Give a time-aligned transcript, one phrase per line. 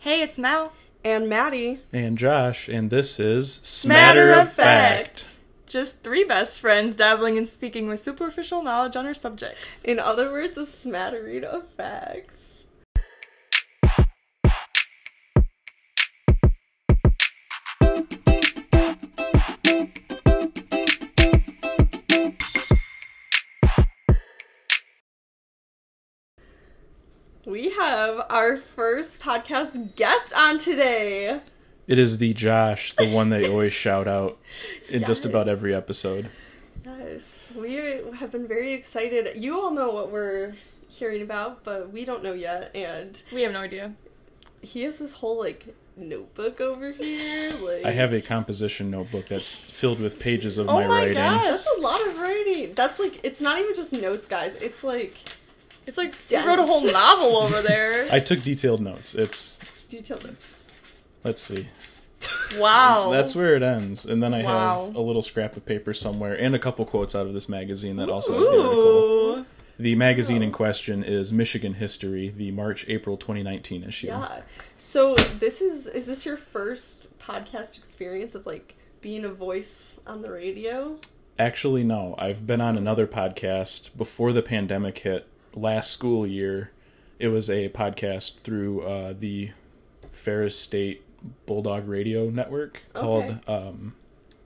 [0.00, 0.72] Hey, it's Mel.
[1.04, 1.80] and Maddie.
[1.92, 5.36] And Josh, and this is Smatter of Fact.
[5.66, 9.84] Just three best friends dabbling in speaking with superficial knowledge on our subjects.
[9.84, 12.59] In other words, a smattering of facts.
[27.84, 31.40] Have our first podcast guest on today.
[31.86, 34.38] It is the Josh, the one they always shout out
[34.88, 36.30] in just about every episode.
[36.84, 37.74] Yes, we
[38.18, 39.30] have been very excited.
[39.36, 40.54] You all know what we're
[40.88, 42.70] hearing about, but we don't know yet.
[42.76, 43.92] And We have no idea.
[44.62, 45.64] he has this whole like
[45.96, 47.52] notebook over here.
[47.60, 51.14] Like I have a composition notebook that's filled with pages of Oh my, my writing.
[51.14, 51.44] gosh.
[51.44, 52.72] That's a lot of writing.
[52.74, 54.54] That's like it's not even just notes, guys.
[54.56, 55.18] It's like
[55.90, 56.44] It's like Dense.
[56.44, 58.06] you wrote a whole novel over there.
[58.12, 59.16] I took detailed notes.
[59.16, 59.58] It's
[59.88, 60.54] detailed notes.
[61.24, 61.66] let's see.
[62.60, 63.10] wow.
[63.10, 64.06] That's where it ends.
[64.06, 64.84] And then I Wow.
[64.86, 67.96] have a little scrap of paper somewhere and a couple quotes out of this magazine
[67.96, 68.76] that also has the article.
[68.78, 69.46] Ooh.
[69.80, 74.06] The magazine in question is Michigan History, the March April 2019 issue.
[74.06, 74.42] Yeah.
[74.78, 80.22] So this is is this your first podcast experience of like being a voice on
[80.22, 80.98] the radio?
[81.36, 82.14] Actually, no.
[82.16, 86.70] I've been on another podcast before the pandemic hit last school year.
[87.18, 89.50] It was a podcast through uh, the
[90.08, 91.02] Ferris State
[91.46, 93.94] Bulldog Radio Network called um,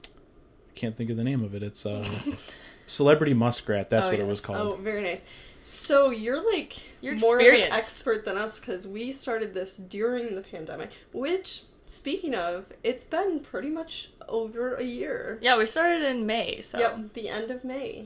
[0.05, 1.63] I can't think of the name of it.
[1.63, 2.05] It's uh,
[2.87, 3.91] Celebrity Muskrat.
[3.91, 4.73] That's Oh, what it was called.
[4.73, 5.25] Oh, very nice.
[5.63, 10.35] So you're like You're more of an expert than us because we started this during
[10.35, 10.91] the pandemic.
[11.13, 15.39] Which, speaking of, it's been pretty much over a year.
[15.41, 18.05] Yeah, we started in May, so Yep, the end of May.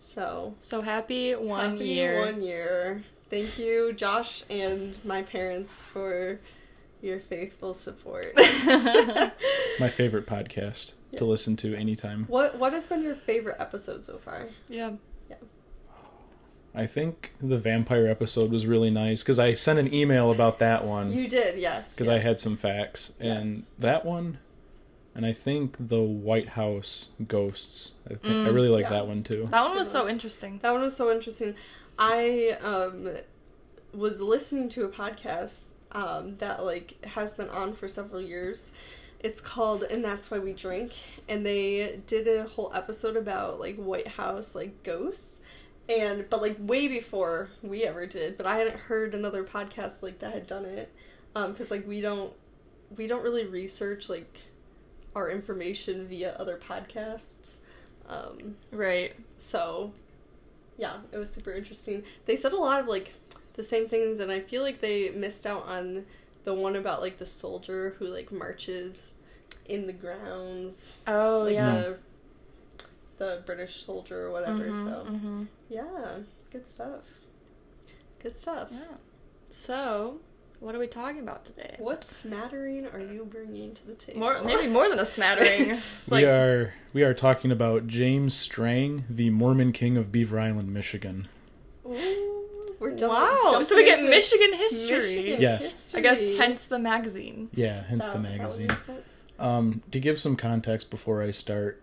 [0.00, 2.20] So so happy one happy year.
[2.20, 3.02] one year.
[3.28, 6.38] Thank you, Josh, and my parents for
[7.02, 8.32] your faithful support.
[8.36, 11.18] My favorite podcast Yeah.
[11.18, 12.24] to listen to anytime.
[12.28, 14.46] what What has been your favorite episode so far?
[14.68, 14.92] yeah.
[15.28, 15.36] Yeah.
[16.74, 20.84] I think the vampire episode was really nice because I sent an email about that
[20.84, 21.10] one.
[21.12, 21.94] You did, yes.
[21.98, 23.66] because I had some facts, and Yes.
[23.78, 24.38] that one,
[25.16, 27.94] and I think the White House ghosts.
[28.10, 28.90] I think I Mm, really like yeah.
[28.90, 29.46] that one too.
[29.50, 30.58] That one was so interesting.
[30.62, 31.54] That one was so interesting.
[31.98, 33.16] I um
[33.94, 38.72] was listening to a podcast um that like has been on for several years.
[39.20, 40.92] It's called And That's Why We Drink
[41.28, 45.40] and they did a whole episode about like White House like ghosts
[45.88, 50.18] and but like way before we ever did, but I hadn't heard another podcast like
[50.18, 50.92] that had done it.
[51.34, 52.32] Um cuz like we don't
[52.96, 54.38] we don't really research like
[55.16, 57.58] our information via other podcasts.
[58.08, 59.12] Um Right.
[59.38, 59.92] so,
[60.78, 62.04] yeah, it was super interesting.
[62.26, 63.14] They said a lot of like
[63.54, 66.04] the same things, and I feel like they missed out on
[66.44, 69.14] the one about like the soldier who like marches
[69.68, 71.04] in the grounds.
[71.08, 71.72] Oh like yeah.
[71.72, 71.98] the
[73.18, 74.64] the British soldier or whatever.
[74.66, 75.46] Mhm, So mhm.
[75.70, 76.18] yeah,
[76.52, 77.04] good stuff.
[78.22, 78.68] Good stuff.
[78.72, 78.96] Yeah.
[79.48, 80.20] So,
[80.66, 81.76] what are we talking about today?
[81.78, 84.18] What smattering are you bringing to the table?
[84.18, 85.70] More, maybe more than a smattering.
[85.76, 90.74] It's we are we are talking about James Strang, the Mormon King of Beaver Island,
[90.74, 91.22] Michigan.
[91.86, 91.92] Ooh,
[92.80, 93.38] we're jumping, wow.
[93.44, 94.96] jumping So we get Michigan history.
[94.96, 95.94] Michigan Yes.
[95.94, 97.48] I guess hence the magazine.
[97.54, 98.66] Yeah, hence That- the magazine.
[98.66, 99.22] make sense.
[99.38, 101.80] Um, to give some context before I start,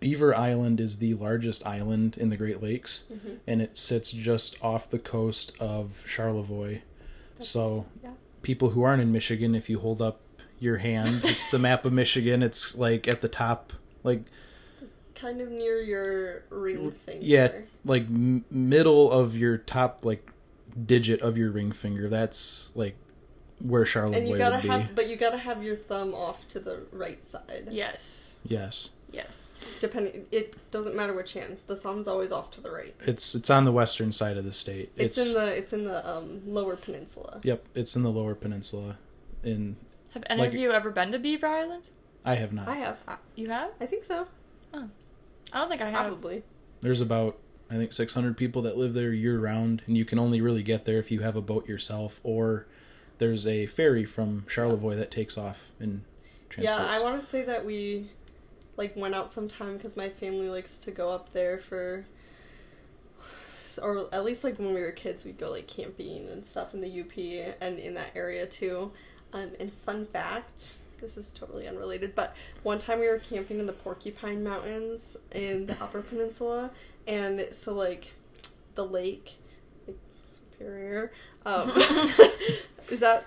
[0.00, 3.36] Beaver Island is the largest island in the Great Lakes, Mhm.
[3.46, 6.82] and it sits just off the coast of Charlevoix.
[7.42, 8.10] So, yeah.
[8.42, 10.20] people who aren't in Michigan, if you hold up
[10.58, 12.42] your hand, it's the map of Michigan.
[12.42, 14.22] It's like at the top, like
[15.14, 17.24] kind of near your ring mm, finger.
[17.24, 17.52] yeah,
[17.84, 20.30] like m- middle of your top like
[20.86, 22.08] digit of your ring finger.
[22.08, 22.96] That's like
[23.60, 24.68] where Charlotte And you gotta would be.
[24.68, 27.68] have, but you gotta have your thumb off to the right side.
[27.70, 28.38] Yes.
[28.44, 29.78] Yes, Yes.
[29.80, 31.58] Depending, it doesn't matter which hand.
[31.66, 32.94] The thumb's always off to the right.
[33.06, 34.90] it's it's on the western side of the state.
[34.96, 37.40] It's, in the it's in the um lower peninsula.
[37.42, 38.98] Yep, it's in the lower peninsula.
[39.42, 39.76] In
[40.14, 41.90] Have any Like- of you ever been to Beaver Island?
[42.24, 42.68] I have not.
[42.68, 42.98] I have.
[43.08, 43.70] Uh, You have?
[43.80, 44.26] I think so.
[44.74, 44.88] Oh.
[45.52, 46.06] I don't think I have.
[46.08, 46.42] Probably.
[46.82, 47.38] There's about
[47.70, 50.84] I think 600 people that live there year round, and you can only really get
[50.84, 52.66] there if you have a boat yourself, or
[53.18, 56.02] there's a ferry from Charlevoix that takes off and
[56.48, 56.98] transports.
[56.98, 57.00] Yeah.
[57.00, 58.10] I want to say that we
[58.80, 62.06] like went out sometime because my family likes to go up there for,
[63.80, 66.80] or at least like when we were kids, we'd go like camping and stuff in
[66.80, 68.90] the UP and in that area too.
[69.34, 73.66] Um, and fun fact, this is totally unrelated, but one time we were camping in
[73.66, 76.70] the Porcupine Mountains in the Upper Peninsula,
[77.06, 78.12] and so like
[78.76, 79.34] the lake,
[79.86, 81.12] like Superior,
[81.44, 81.70] um,
[82.90, 83.24] is that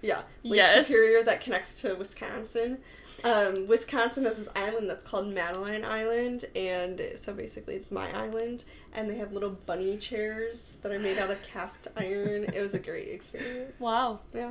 [0.00, 0.86] Yeah, Lake Yes.
[0.86, 2.78] Superior that connects to Wisconsin.
[3.24, 8.64] Um, Wisconsin has this island that's called Madeline Island, and so basically it's my island,
[8.94, 12.44] and they have little bunny chairs that are made out of cast iron.
[12.52, 13.78] It was a great experience.
[13.78, 14.20] Wow.
[14.34, 14.50] Yeah,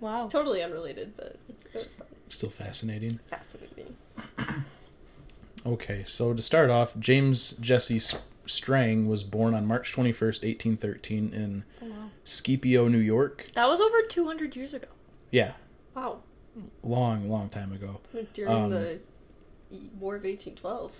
[0.00, 0.28] Wow.
[0.28, 2.06] totally unrelated, but it was fun.
[2.28, 3.18] Still fascinating.
[3.26, 3.96] fascinating.
[5.64, 8.00] Okay, so to start off, James Jesse
[8.46, 12.10] Strang was born on March 21st, 1813, in Oh, wow.
[12.24, 13.46] Scipio, New York.
[13.54, 14.88] That was over 200 years ago.
[15.30, 15.52] Yeah,
[15.94, 16.18] Wow,
[16.82, 18.00] long, long time ago.
[18.34, 18.98] during Um, the
[19.98, 20.92] War of eighteen twelve.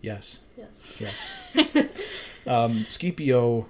[0.00, 1.00] Yes, Yes.
[1.54, 2.08] yes.
[2.46, 3.68] Um, Scipio,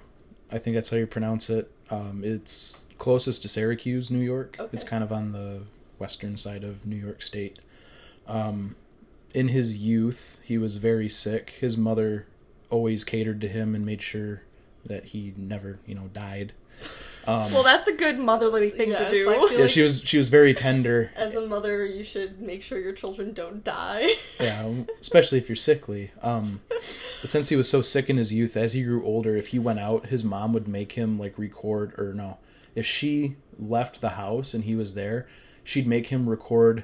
[0.51, 1.69] I think that's how you pronounce it.
[1.91, 4.55] Um, it's closest to Syracuse, New York.
[4.59, 4.69] Okay.
[4.73, 5.61] It's kind of on the
[5.99, 7.59] western side of New York State.
[8.25, 8.75] Um,
[9.35, 11.51] in his youth, he was very sick.
[11.51, 12.25] His mother
[12.71, 14.41] always catered to him and made sure
[14.87, 16.53] that he never, you know, died.
[17.27, 19.23] Um, Well, that's a good motherly thing Yes, to do.
[19.25, 21.11] feel yeah, like- she was she was very tender.
[21.15, 24.09] As a mother, you should make sure your children don't die.
[24.39, 26.11] Yeah, especially if you're sickly.
[26.21, 26.61] Um,
[27.21, 29.59] but since he was so sick in his youth, as he grew older, if he
[29.59, 32.37] went out, his mom would make him like record or no,
[32.75, 35.27] if she left the house and he was there,
[35.63, 36.83] she'd make him record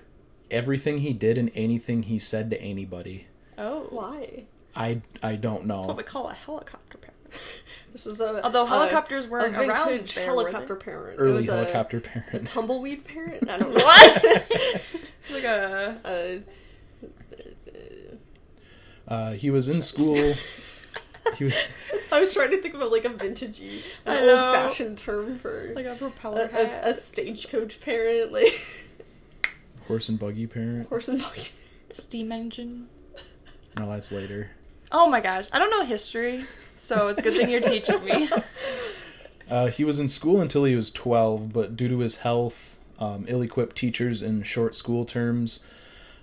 [0.51, 3.27] everything he did and anything he said to anybody.
[3.57, 3.87] oh.
[3.89, 4.43] Why?
[4.75, 5.93] I I don't That's what know.
[5.95, 7.15] we call a helicopter parent.
[7.91, 10.51] This is a Although a- helicopters a weren't around vintage there, were they?
[10.51, 11.19] helicopter parent.
[11.19, 12.47] it Early was a- helicopter A, parent.
[12.47, 13.49] tumbleweed parent.
[13.49, 14.23] I don't know What?
[15.31, 15.97] like a.
[16.05, 16.39] Uh,
[19.07, 20.33] Uh, he was in school.
[21.37, 21.69] He was
[22.11, 25.71] I was trying to think of like a vintagey, I an old fashioned term for
[25.75, 26.81] Like a a, propeller a, hat.
[26.83, 28.47] a stagecoach parent, like
[29.87, 30.89] horse and buggy parent.
[30.89, 31.49] horse and buggy.
[31.93, 32.87] steam engine.
[33.77, 34.49] No, that's later.
[34.91, 36.41] Oh my gosh, I don't know history,
[36.79, 38.29] so it's a good thing you're teaching me.
[39.49, 43.25] Uh, he was in school until he was 12, but due to his health, um,
[43.27, 45.65] ill equipped teachers, and short school terms,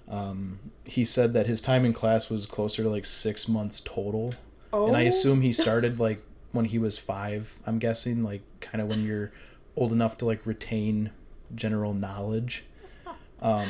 [0.08, 4.34] um, he said that his time in class was closer to like six months total.
[4.72, 4.86] Oh.
[4.86, 6.22] And I assume he started like
[6.52, 9.32] when he was five, I'm guessing, like kind of when you're
[9.76, 11.10] old enough to like retain
[11.54, 12.64] general knowledge.
[13.42, 13.66] Um,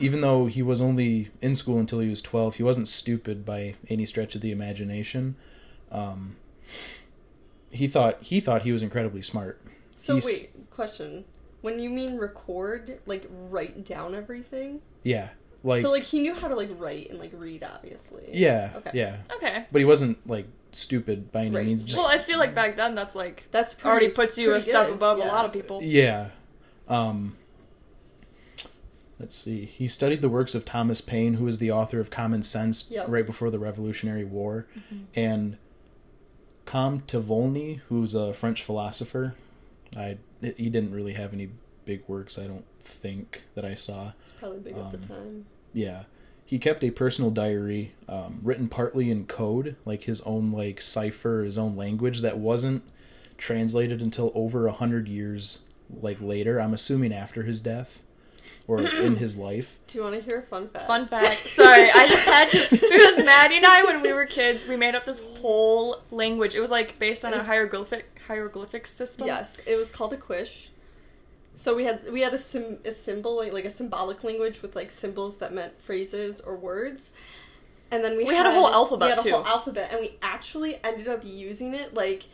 [0.00, 3.74] even though he was only in school until he was 12, he wasn't stupid by
[3.88, 5.36] any stretch of the imagination.
[5.90, 6.36] Um,
[7.70, 9.60] he thought he thought he was incredibly smart.
[9.96, 11.24] So He's- wait, question.
[11.60, 14.80] When you mean record, like write down everything?
[15.02, 15.30] Yeah,
[15.64, 18.28] like, so like he knew how to like write and like read, obviously.
[18.32, 18.90] yeah, Okay.
[18.94, 19.16] yeah.
[19.34, 19.66] Okay.
[19.72, 21.66] But he wasn't like stupid by any Right.
[21.66, 21.82] means.
[21.82, 24.52] Just Well, I feel like back then that's like That's pretty, already puts you a
[24.52, 25.80] pretty step good, above a lot of people.
[25.82, 26.28] Yeah.
[26.88, 27.36] Um,
[29.18, 29.64] let's see.
[29.64, 33.06] He studied the works of Thomas Paine, who was the author of Common Sense Yep.
[33.08, 34.66] right before the Revolutionary War,
[35.14, 35.56] and
[36.68, 39.34] Comte Volney, who's a French philosopher.
[39.96, 41.48] I he didn't really have any
[41.86, 44.12] big works, I don't think that I saw.
[44.22, 45.46] It's probably big at the Um, time.
[45.72, 46.02] Yeah.
[46.44, 51.42] He kept a personal diary, um, written partly in code, like his own like cipher,
[51.42, 52.82] his own language that wasn't
[53.38, 55.64] translated until over a hundred years
[56.02, 56.60] like later.
[56.60, 58.02] I'm assuming after his death
[58.68, 59.78] or in his life.
[59.88, 60.86] Do you want to hear a fun fact?
[60.86, 61.48] Fun fact.
[61.48, 64.94] Sorry, I just had to because Maddie and I, when we were kids, we made
[64.94, 66.54] up this whole language.
[66.54, 69.26] It was like based on It a hieroglyphic hieroglyphic system.
[69.26, 70.70] Yes, it was called a quish.
[71.54, 74.76] So we had we had a sim a symbol like, like a symbolic language with
[74.76, 77.14] like symbols that meant phrases or words,
[77.90, 79.30] and then we We had a whole alphabet, We had a too.
[79.30, 82.26] whole alphabet, and we actually ended up using it like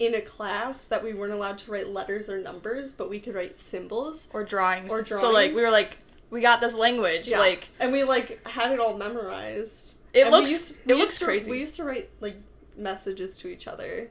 [0.00, 3.34] in a class that we weren't allowed to write letters or numbers, but we could
[3.34, 4.28] write symbols.
[4.32, 4.90] Or drawings.
[4.90, 5.98] Or So like we were like
[6.30, 7.28] we got this language.
[7.28, 7.38] Yeah.
[7.38, 9.96] Like and we like had it all memorized.
[10.12, 11.50] It And we looks- used- it looks used to- crazy.
[11.50, 12.36] We used to write like
[12.76, 14.10] messages to each other.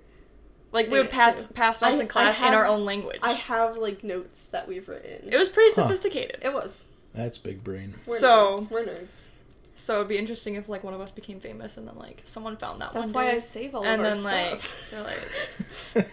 [0.72, 1.54] like we would pass too.
[1.56, 3.20] pass notes I- in class have- in our own language.
[3.24, 5.34] I have like notes that we've written.
[5.34, 5.82] it was pretty Huh.
[5.88, 6.38] sophisticated.
[6.44, 6.84] It was.
[7.16, 7.96] That's big brain.
[8.06, 8.70] We're So- nerds.
[8.72, 9.20] We're nerds.
[9.82, 12.58] So it'd be interesting if like one of us became famous and then like someone
[12.58, 13.32] found that That's one That's why.
[13.32, 14.92] I save all and of our then like stuff.
[15.96, 16.10] they're like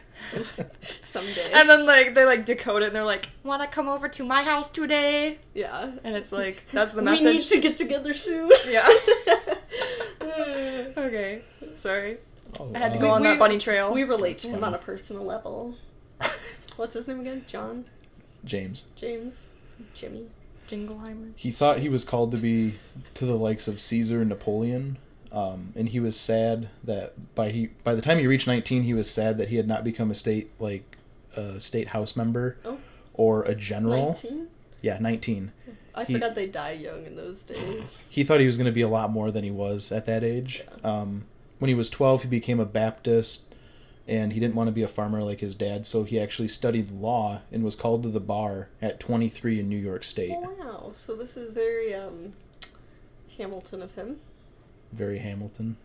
[1.00, 1.50] Someday.
[1.52, 4.22] and then like they like decode it and they're like, "Want to come over to
[4.24, 5.90] my house today?" yeah.
[6.04, 7.24] And it's like that's the message.
[7.26, 8.50] We need to get together soon.
[8.68, 8.88] Yeah.
[10.96, 11.42] okay,
[11.74, 12.18] sorry.
[12.60, 13.92] Oh, I had to uh, go on We- that bunny trail.
[13.92, 15.74] we relate to him on a personal level.
[16.76, 17.44] What's his name again?
[17.48, 17.84] John?
[18.44, 18.86] James.
[18.96, 19.48] James?
[19.94, 20.26] Jimmy?
[20.68, 21.32] Jingleheimer.
[21.36, 22.74] He thought he was called to be
[23.14, 24.98] to the likes of Caesar and Napoleon,
[25.32, 28.94] um, and he was sad that by he by the time he reached 19, he
[28.94, 30.96] was sad that he had not become a state like
[31.36, 32.78] a state house member Oh.
[33.14, 34.06] or a general.
[34.08, 34.48] 19?
[34.82, 35.52] Yeah, 19.
[35.94, 37.98] I He- forgot they die young in those days.
[38.08, 40.22] He thought he was going to be a lot more than he was at that
[40.22, 40.62] age.
[40.84, 41.24] Um,
[41.58, 43.54] when he was 12, he became a Baptist.
[44.08, 46.90] And he didn't want to be a farmer like his dad, so he actually studied
[46.90, 50.32] law and was called to the bar at 23 in New York State.
[50.34, 50.90] Oh, wow.
[50.94, 52.32] So this is very um,
[53.38, 54.18] Hamilton of him.
[54.92, 55.76] Very Hamilton.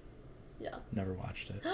[0.60, 0.76] Yeah.
[0.94, 1.62] Never watched it.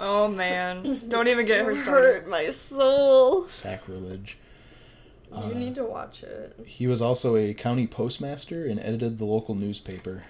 [0.00, 2.20] Oh man, don't even get her started.
[2.22, 3.48] hurt my soul.
[3.48, 4.38] Sacrilege.
[5.32, 6.54] You Uh, need to watch it.
[6.64, 10.22] He was also a county postmaster and edited the local newspaper.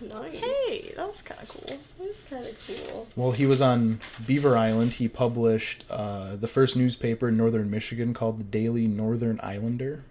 [0.00, 0.38] Nice.
[0.38, 1.78] Hey, that was kind of cool.
[1.98, 3.06] That is kind of cool.
[3.14, 8.12] While he was on Beaver Island, he published uh, the first newspaper in northern Michigan
[8.12, 10.04] called the Daily Northern Islander.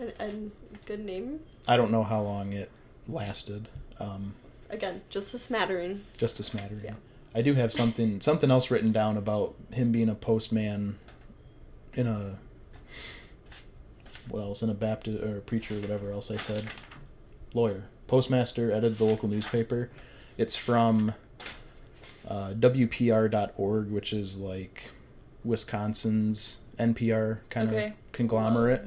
[0.00, 0.52] And, and
[0.86, 1.40] good name.
[1.68, 2.70] I don't know how long it
[3.08, 3.68] lasted.
[4.00, 4.34] Um,
[4.70, 6.04] Again, just a smattering.
[6.18, 6.82] just a smattering.
[6.84, 6.94] Yeah.
[7.34, 10.98] I do have something something else written down about him being a postman
[11.94, 12.38] in a
[14.28, 16.64] what else in a Baptist or a preacher or whatever else I said
[17.52, 19.90] lawyer postmaster edited the local newspaper.
[20.36, 21.14] It's from
[22.28, 24.90] uh, WPR.org, which is like
[25.44, 28.86] Wisconsin's NPR kind of conglomerate.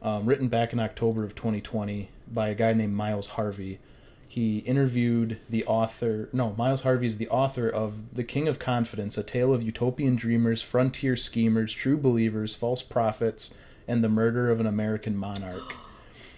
[0.00, 3.80] Um, written back in October of 2020 by a guy named Miles Harvey.
[4.28, 6.28] He interviewed the author.
[6.32, 10.14] No, Miles Harvey is the author of The King of Confidence, a tale of utopian
[10.14, 15.74] dreamers, frontier schemers, true believers, false prophets, and the murder of an American monarch.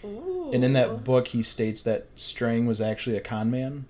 [0.04, 0.50] Ooh.
[0.52, 3.86] And in that book, he states that Strang was actually a con man.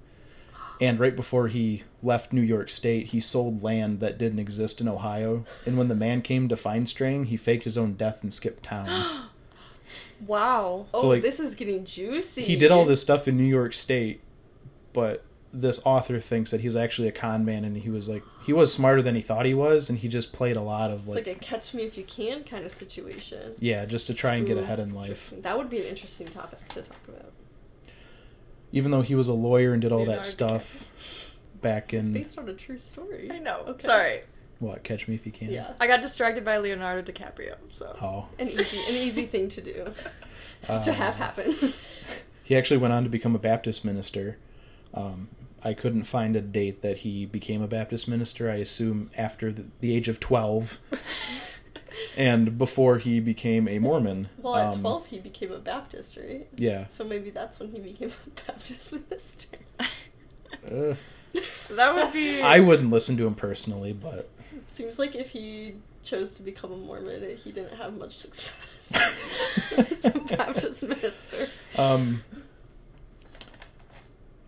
[0.81, 4.88] And right before he left New York State, he sold land that didn't exist in
[4.88, 5.45] Ohio.
[5.67, 8.62] And when the man came to find Strang, he faked his own death and skipped
[8.62, 9.26] town.
[10.26, 10.87] Wow.
[10.93, 12.43] Oh, like, this is getting juicy.
[12.43, 14.21] he did all this stuff in New York State,
[14.93, 18.23] but this author thinks that he was actually a con man and he was like
[18.45, 21.00] he was smarter than he thought he was and he just played a lot of
[21.00, 23.54] It's like, like a catch me if you can kind of situation.
[23.59, 25.30] yeah just to try and get ahead in life.
[25.42, 27.33] That would be an interesting topic to talk about.
[28.73, 32.11] even though he was a lawyer and did all that Leonardo stuff back in It's
[32.11, 33.30] based on a true story.
[33.33, 33.64] I know.
[33.66, 33.83] Okay.
[33.87, 34.21] Sorry,
[34.61, 35.73] what catch me if you can Yeah.
[35.80, 37.57] I got distracted by Leonardo DiCaprio.
[37.73, 39.87] So oh An easy, an easy thing to do,
[40.69, 41.52] Uh, to have happen.
[42.45, 44.38] he actually went on to become a Baptist minister
[44.95, 45.28] um,
[45.62, 48.50] I couldn't find a date that he became a Baptist minister.
[48.50, 50.79] I assume after the, the age of 12
[52.17, 54.29] and before he became a Mormon.
[54.38, 56.47] well, at Um, twelve, he became a Baptist, right?
[56.57, 56.87] Yeah.
[56.88, 59.49] So maybe that's when he became a Baptist minister.
[60.64, 60.95] Uh,
[61.71, 62.40] that would be.
[62.43, 64.29] I wouldn't listen to him personally, but
[64.67, 68.93] Seems like if he chose to become a Mormon, he didn't have much success
[69.79, 71.47] as a Baptist minister.
[71.81, 72.23] um,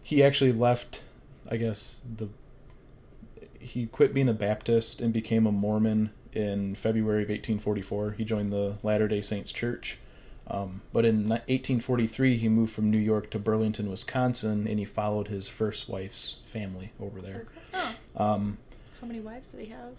[0.02, 1.02] he actually left.
[1.50, 2.28] I guess the
[3.58, 8.12] he quit being a Baptist and became a Mormon in February of 1844.
[8.12, 9.98] He joined the Latter Day Saints Church.
[10.48, 15.28] Um, but in 1843, he moved from New York to Burlington, Wisconsin, and he followed
[15.28, 17.46] his first wife's family over there.
[17.74, 18.58] Oh, Um,
[19.00, 19.92] how many wives did he have?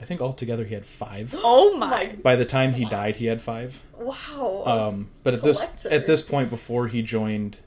[0.00, 1.34] I think altogether he had five.
[1.38, 2.16] Oh my!
[2.22, 3.80] By the time he died, he had five.
[3.98, 4.62] Wow.
[4.66, 7.58] Um, but at this at this point, before he joined,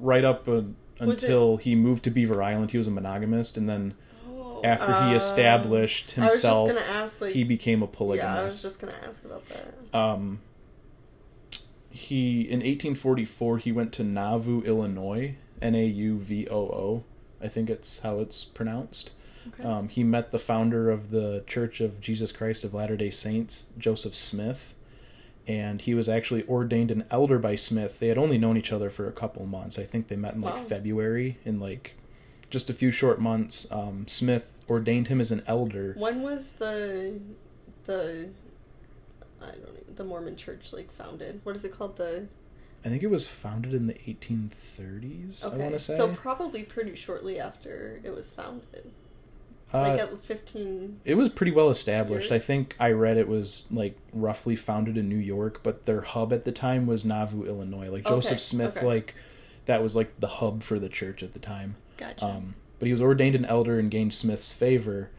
[0.00, 0.62] right up uh,
[0.98, 3.94] until he moved to Beaver Island, he was a monogamist, and then
[4.28, 4.60] Oh.
[4.64, 8.34] after Uh, he established I was just himself, ask, like, he became a polygamist.
[8.36, 9.98] yeah, I was just gonna ask about that.
[9.98, 10.40] Um,
[11.90, 17.04] he in 1844 he went to Nauvoo, Illinois, N A U V O O.
[17.42, 19.10] I think it's how it's pronounced.
[19.48, 19.62] Okay.
[19.66, 23.72] Um, he met the founder of the Church of Jesus Christ of Latter Day Saints,
[23.78, 24.74] Joseph Smith,
[25.46, 27.98] and he was actually ordained an elder by Smith.
[27.98, 29.78] They had only known each other for a couple months.
[29.78, 30.60] I think they met in like Wow.
[30.62, 31.94] February, in like
[32.50, 33.70] just a few short months.
[33.72, 35.94] Um, Smith ordained him as an elder.
[35.98, 37.18] When was the
[37.84, 38.28] the
[39.40, 41.40] I don't know, the Mormon Church like founded?
[41.44, 41.96] What is it called?
[41.96, 42.26] The
[42.84, 45.44] I think it was founded in the 1830s.
[45.44, 45.96] I want to say.
[45.96, 48.90] so probably pretty shortly after it was founded,
[49.72, 51.00] Uh, like at fifteen.
[51.04, 52.32] It was pretty well established.
[52.32, 56.32] I think I read it was like roughly founded in New York, but their hub
[56.32, 57.88] at the time was Nauvoo, Illinois.
[57.88, 58.86] Like Joseph Okay, Smith, okay.
[58.86, 59.14] like
[59.66, 61.76] that was like the hub for the church at the time.
[61.96, 62.24] Gotcha.
[62.24, 65.10] Um, but he was ordained an elder and gained Smith's favor.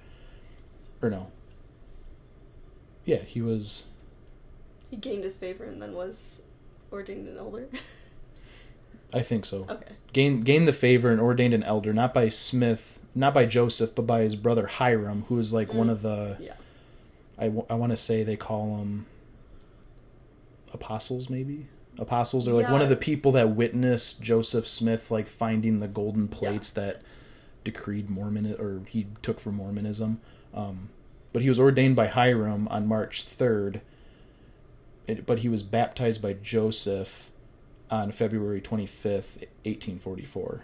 [1.01, 1.31] Or no.
[3.05, 3.87] Yeah, he was.
[4.89, 6.41] He gained his favor and then was
[6.91, 7.69] ordained an elder.
[9.13, 9.65] I think so.
[9.69, 9.93] okay.
[10.13, 14.03] Gained gained the favor and ordained an elder, not by Smith, not by Joseph, but
[14.07, 15.91] by his brother Hyrum, who was like one Mm.
[15.91, 16.37] of the.
[16.39, 16.53] Yeah.
[17.37, 19.07] I, w- I want to say they call them
[20.73, 21.67] apostles maybe
[21.99, 26.27] apostles are like one of the people that witnessed joseph smith like finding the golden
[26.29, 27.01] plates that
[27.65, 30.21] decreed mormon or he took for mormonism
[30.53, 30.89] um,
[31.33, 33.81] but he was ordained by hyrum on march 3rd
[35.07, 37.29] it, but he was baptized by joseph
[37.89, 40.63] on february 25th 1844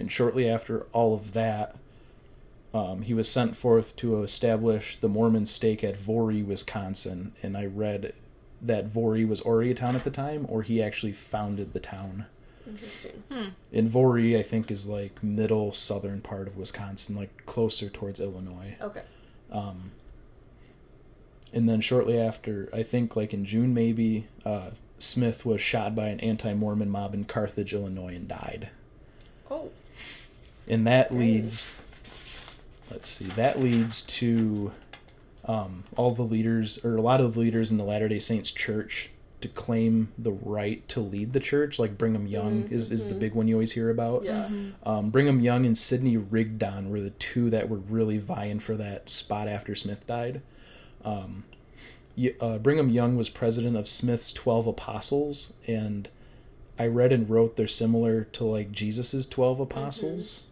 [0.00, 1.76] and shortly after all of that
[2.72, 7.66] Um, he was sent forth to establish the Mormon stake at Voree, Wisconsin, and I
[7.66, 8.12] read
[8.62, 12.26] that Voree was Oriatown at the time, or he actually founded the town.
[12.68, 13.24] Interesting.
[13.72, 18.76] And Voree, I think, is like middle southern part of Wisconsin, like closer towards Illinois.
[18.80, 19.02] Okay.
[19.50, 19.90] Um,
[21.52, 26.08] and then shortly after, I think like in June maybe, uh, Smith was shot by
[26.08, 28.68] an anti-Mormon mob in Carthage, Illinois, and died.
[29.50, 29.70] Oh.
[30.70, 31.18] And that Dang.
[31.18, 31.76] leads,
[32.90, 34.70] let's see, that leads to
[35.44, 38.50] um, all the leaders, or a lot of the leaders in the Latter Day Saints
[38.50, 39.10] Church,
[39.40, 41.78] to claim the right to lead the church.
[41.78, 44.22] Like Brigham Young is, is the big one you always hear about.
[44.22, 44.48] Yeah.
[44.84, 49.10] Um, Brigham Young and Sidney Rigdon were the two that were really vying for that
[49.10, 50.42] spot after Smith died.
[51.04, 51.44] Um,
[52.40, 56.08] uh, Brigham Young was president of Smith's 12 apostles, and
[56.78, 60.46] I read and wrote they're similar to like Jesus's 12 apostles.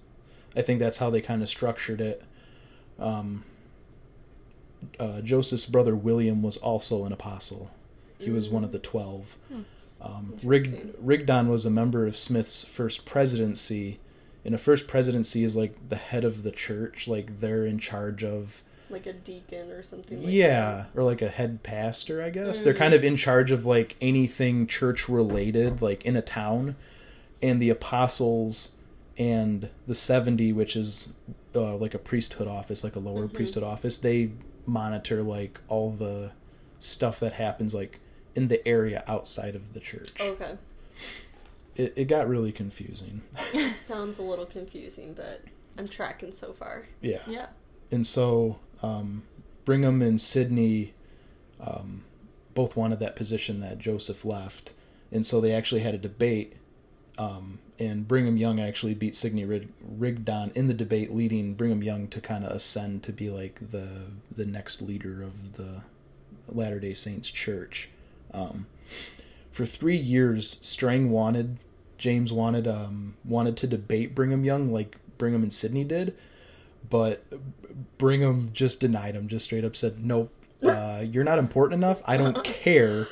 [0.56, 2.22] I think that's how they kind of structured it.
[2.98, 3.44] Um,
[4.98, 7.70] uh, Joseph's brother William was also an apostle.
[8.18, 9.36] He was one of the 12.
[10.00, 13.98] Um, Rig- Rigdon was a member of Smith's first presidency,
[14.44, 18.24] and a first presidency is like the head of the church, like they're in charge
[18.24, 20.22] of Like a deacon or something.
[20.22, 22.62] Like yeah, or like a head pastor, I guess.
[22.62, 26.74] They're kind of in charge of like anything church related, like in a town.
[27.40, 28.77] And the apostles
[29.18, 31.14] and the 70, which is
[31.54, 34.30] uh, like a priesthood office, like a lower priesthood office, they
[34.64, 36.30] monitor like all the
[36.78, 37.98] stuff that happens like
[38.36, 40.14] in the area outside of the church.
[40.20, 40.56] Okay.
[41.74, 43.22] It, it got really confusing.
[43.78, 45.42] Sounds a little confusing, but
[45.76, 46.84] I'm tracking so far.
[47.00, 47.20] yeah.
[47.26, 47.46] Yeah.
[47.90, 49.24] and so um,
[49.64, 50.94] Brigham and Sidney
[51.60, 52.04] um,
[52.54, 54.72] both wanted that position that Joseph left,
[55.10, 56.54] and so they actually had a debate.
[57.16, 62.08] Um, and Brigham Young actually beat Sidney Rig- Rigdon in the debate, leading Brigham Young
[62.08, 63.88] to kind of ascend to be like the
[64.34, 65.82] the next leader of the
[66.48, 67.88] Latter Day Saints Church.
[68.32, 68.66] Um,
[69.50, 71.58] for three years, Strang wanted
[71.98, 76.16] James wanted um, wanted to debate Brigham Young like Brigham and Sidney did,
[76.88, 77.24] but
[77.98, 79.28] Brigham just denied him.
[79.28, 82.00] Just straight up said, "Nope, uh, you're not important enough.
[82.06, 83.08] I don't care.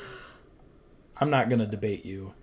[1.19, 2.33] I'm not gonna debate you."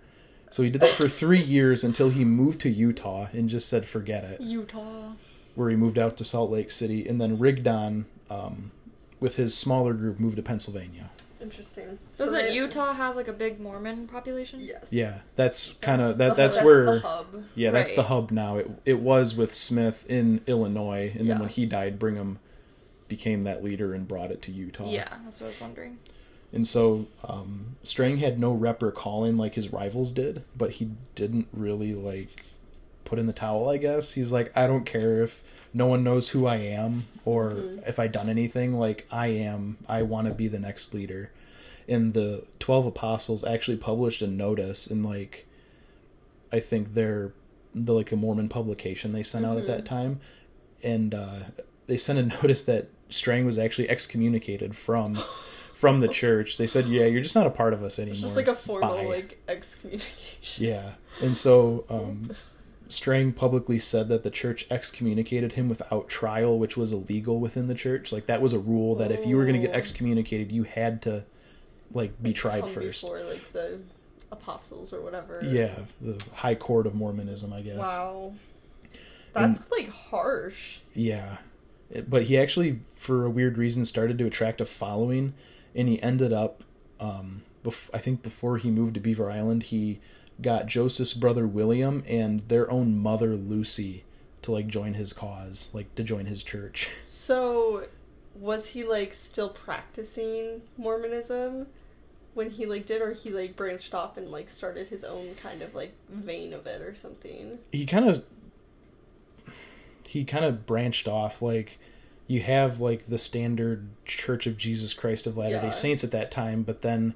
[0.51, 3.85] So he did that for three years until he moved to Utah and just said,
[3.85, 5.11] "Forget it." Utah.
[5.55, 8.71] Where he moved out to Salt Lake City, and then Rigdon, um,
[9.19, 11.09] with his smaller group, moved to Pennsylvania.
[11.41, 11.99] Interesting.
[12.17, 14.59] Doesn't they- Utah have like a big Mormon population?
[14.61, 14.91] Yes.
[14.91, 16.35] Yeah, that's kind of That's that.
[16.35, 17.25] the That's where the hub.
[17.55, 18.57] Yeah, that's the hub now.
[18.57, 22.39] It it was with Smith in Illinois, and then when he died, Brigham
[23.07, 24.89] became that leader and brought it to Utah.
[24.89, 25.97] Yeah, that's what I was wondering.
[26.55, 30.89] And so um, Strang had no rep or call-in like his rivals did, but he
[31.13, 32.45] didn't really like
[33.03, 33.69] put in the towel.
[33.69, 37.57] I guess he's like, I don't care if no one knows who I am or
[37.85, 38.73] if I done anything.
[38.73, 39.77] Like I am.
[39.87, 41.29] I want to be the next leader.
[41.89, 45.45] And the twelve apostles actually published a notice in like,
[46.53, 47.33] I think they're
[47.75, 50.21] the like a Mormon publication they sent out at that time,
[50.81, 51.39] and uh,
[51.87, 55.19] they sent a notice that Strang was actually excommunicated from
[55.75, 56.57] from the church.
[56.57, 58.55] They said, "Yeah, you're just not a part of us anymore." It's just like a
[58.55, 60.65] formal Bye." like excommunication.
[60.65, 62.31] Yeah, and so um,
[62.87, 67.75] Strang publicly said that the church excommunicated him without trial, which was illegal within the
[67.75, 68.11] church.
[68.11, 69.77] Like that was a rule that if you were going to get Oh.
[69.77, 71.23] excommunicated, you had to
[71.93, 73.03] like be tried Come first.
[73.03, 73.79] before like the
[74.31, 75.39] apostles or whatever.
[75.43, 77.77] Yeah, the High Court of Mormonism, I guess.
[77.77, 78.33] Wow.
[79.33, 80.79] That's like harsh.
[80.93, 81.37] Yeah.
[82.07, 85.33] But he actually, for a weird reason, started to attract a following,
[85.75, 86.63] and he ended up,
[86.99, 89.99] um, bef- I think before he moved to Beaver Island, he
[90.41, 94.03] got Joseph's brother William and their own mother Lucy
[94.41, 96.89] to like join his cause, like to join his church.
[97.07, 97.87] So,
[98.35, 101.67] was he like still practicing Mormonism
[102.33, 105.61] when he like did, or he like branched off and like started his own kind
[105.61, 107.59] of like vein of it or something?
[107.71, 108.23] he kind of
[110.05, 111.79] he kind of branched off like
[112.27, 115.69] you have like the standard church of jesus christ of latter day Yeah.
[115.69, 117.13] saints at that time but then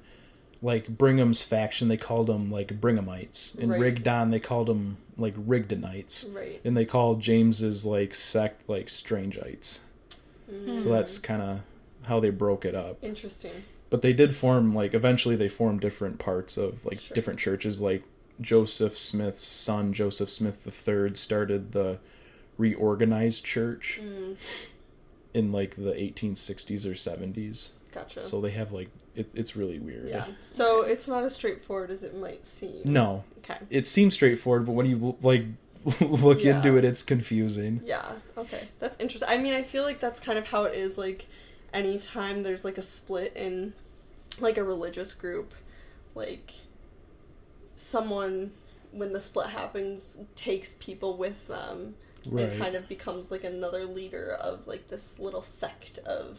[0.62, 3.80] like brigham's faction they called them like brighamites and Right.
[3.80, 6.60] rigdon they called them like rigdonites Right.
[6.64, 9.80] and they called james's like sect like strangites
[10.76, 11.60] so that's kind of
[12.04, 13.52] how they broke it up Interesting.
[13.88, 17.14] but they did form like eventually they formed different parts of like Sure.
[17.14, 18.02] different churches like
[18.40, 21.98] joseph smith's son joseph smith iii started the
[22.58, 24.36] reorganized church Mm,
[25.34, 28.20] in like the 1860s or 70s gotcha.
[28.20, 30.26] so they have like it, it's really weird yeah.
[30.46, 32.80] So it's not as straightforward as it might seem.
[32.84, 33.58] no Okay.
[33.70, 35.44] it seems straightforward but when you like
[36.00, 36.56] look Yeah.
[36.58, 36.84] into it.
[36.84, 37.80] It's confusing.
[37.84, 38.68] Yeah, okay.
[38.80, 39.30] That's interesting.
[39.30, 41.24] I mean, I feel like that's kind of how it is like
[41.72, 43.72] anytime there's like a split in
[44.40, 45.54] like a religious group,
[46.14, 46.52] like
[47.74, 48.52] someone
[48.92, 51.94] when the split happens takes people with them
[52.28, 52.48] Right.
[52.50, 56.38] and kind of becomes like another leader of like this little sect of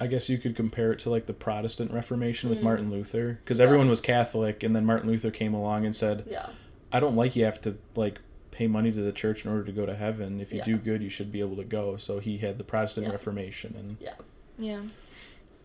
[0.00, 2.64] I guess you could compare it to like the Protestant Reformation with Mm.
[2.64, 3.64] Martin Luther, because Yeah.
[3.66, 6.48] everyone was Catholic, and then Martin Luther came along and said, yeah.
[6.92, 8.18] "I don't like you have to like
[8.50, 10.40] pay money to the church in order to go to heaven.
[10.40, 10.64] If you Yeah.
[10.64, 13.12] do good, you should be able to go." So he had the Protestant Yeah.
[13.12, 14.14] Reformation, and Yeah.
[14.58, 14.80] Yeah.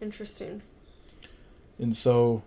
[0.01, 0.61] Interesting.
[1.79, 2.43] and so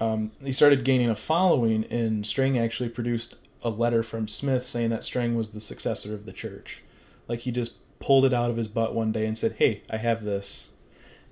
[0.00, 1.84] um, he started gaining a following.
[1.84, 6.26] And Strang actually produced a letter from Smith saying that Strang was the successor of
[6.26, 6.82] the church.
[7.28, 9.96] Like he just pulled it out of his butt one day and said, "Hey, I
[9.96, 10.72] have this."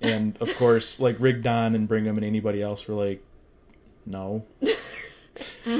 [0.01, 3.23] And of course, like Rigdon and Brigham and anybody else were like,
[4.05, 4.45] "No."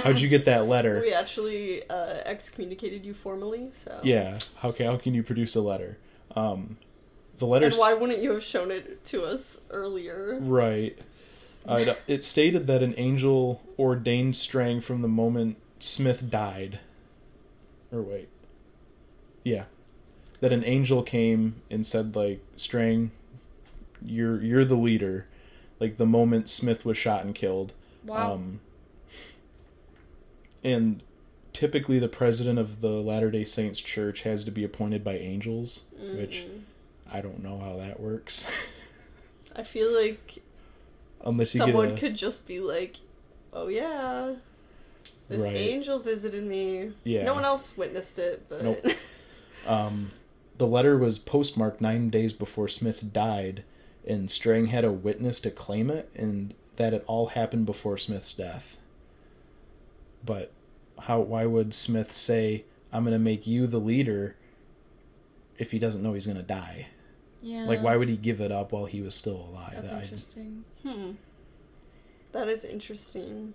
[0.04, 1.02] How'd you get that letter?
[1.02, 4.40] We actually uh, excommunicated you formally, so Yeah.
[4.56, 5.98] How can how can you produce a letter?
[6.36, 6.78] Um,
[7.38, 10.38] the letters And why wouldn't you have shown it to us earlier?
[10.40, 10.98] Right.
[11.68, 16.80] Uh, it, it stated that an angel ordained Strang from the moment Smith died.
[17.92, 18.30] Or wait.
[19.44, 19.66] Yeah.
[20.40, 23.12] That an angel came and said like Strang,
[24.06, 25.28] you're you're the leader.
[25.80, 27.74] Like the moment Smith was shot and killed.
[28.06, 28.34] Wow.
[28.34, 28.60] Um,
[30.64, 31.04] and
[31.54, 36.46] typically the president of the Latter-day Saints church has to be appointed by angels, which
[36.46, 36.62] Mm.
[37.12, 38.66] I don't know how that works.
[39.56, 40.42] I feel like
[41.26, 42.96] Unless you someone a, could just be like,
[43.54, 44.36] "Oh yeah,
[45.32, 45.56] this Right.
[45.56, 47.24] angel visited me." Yeah.
[47.24, 48.86] No one else witnessed it, but Nope.
[49.68, 50.12] Um,
[50.58, 53.64] the letter was postmarked nine days before Smith died,
[54.08, 58.34] and Strang had a witness to claim it, and that it all happened before Smith's
[58.34, 58.78] death.
[60.26, 60.52] But
[61.00, 61.20] how?
[61.22, 64.36] Why would Smith say, "I'm going to make you the leader"?
[65.60, 66.88] If he doesn't know he's going to die,
[67.44, 67.66] yeah.
[67.66, 69.74] like why would he give it up while he was still alive?
[69.76, 70.64] That's I- interesting.
[70.84, 71.12] hmm,
[72.32, 73.54] that is interesting.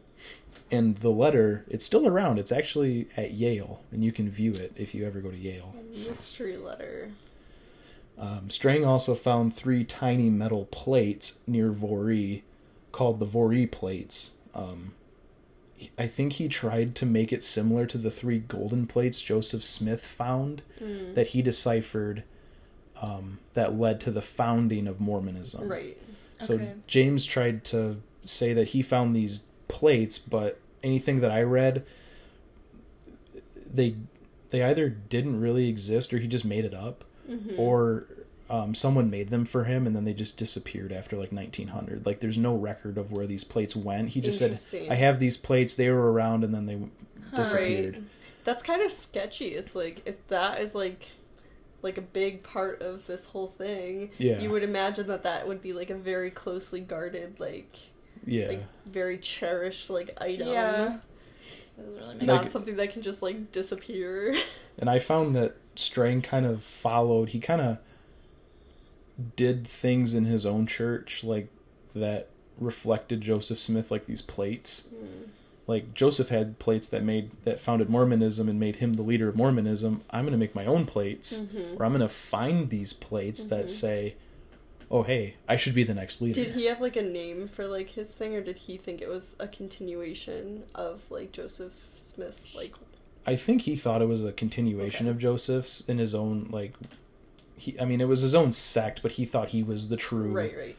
[0.70, 2.38] and the letter, it's still around.
[2.38, 5.74] It's actually at Yale, and you can view it if you ever go to Yale.
[5.78, 7.10] A mystery letter.
[8.18, 12.42] Um, Strang also found three tiny metal plates near Voree
[12.90, 14.38] called the Voree plates.
[14.54, 14.94] Um,
[15.98, 20.04] I think he tried to make it similar to the three golden plates Joseph Smith
[20.06, 21.14] found Mm.
[21.14, 22.22] that he deciphered
[23.02, 25.68] um, that led to the founding of Mormonism.
[25.68, 25.98] Right.
[26.40, 26.72] So Okay.
[26.86, 31.84] James tried to say that he found these plates, but anything that I read,
[33.72, 33.96] they
[34.50, 37.58] they either didn't really exist or he just made it up, Mhm.
[37.58, 38.06] or
[38.48, 42.06] um, someone made them for him and then they just disappeared after like 1900.
[42.06, 44.10] Like there's no record of where these plates went.
[44.10, 45.74] He just said, "I have these plates.
[45.74, 46.78] They were around and then they
[47.36, 48.02] disappeared." Right.
[48.44, 49.48] That's kind of sketchy.
[49.48, 51.06] It's like if that is like
[51.82, 54.40] like a big part of this whole thing, Yeah.
[54.40, 57.76] you would imagine that that would be like a very closely guarded, like
[58.26, 58.48] Yeah.
[58.48, 60.48] like very cherished like item.
[60.48, 60.98] Yeah.
[61.78, 64.36] Doesn't really make Not Like- something that can just like disappear.
[64.78, 67.78] And I found that Strang kind of followed, he kind of
[69.36, 71.48] did things in his own church, like
[71.94, 74.90] that reflected Joseph Smith, like these plates.
[75.66, 79.34] Like Joseph had plates that made that founded Mormonism and made him the leader of
[79.36, 80.02] Mormonism.
[80.10, 81.80] I'm going to make my own plates, Mhm.
[81.80, 84.14] or I'm going to find these plates that say,
[84.90, 87.66] "Oh, hey, I should be the next leader." Did he have like a name for
[87.66, 92.54] like his thing, or did he think it was a continuation of like Joseph Smith's
[92.54, 92.74] like?
[93.26, 95.10] I think he thought it was a continuation Okay.
[95.10, 96.74] of Joseph's in his own like.
[97.58, 100.30] He, I mean, it was his own sect, but he thought he was the true
[100.30, 100.76] Right, right.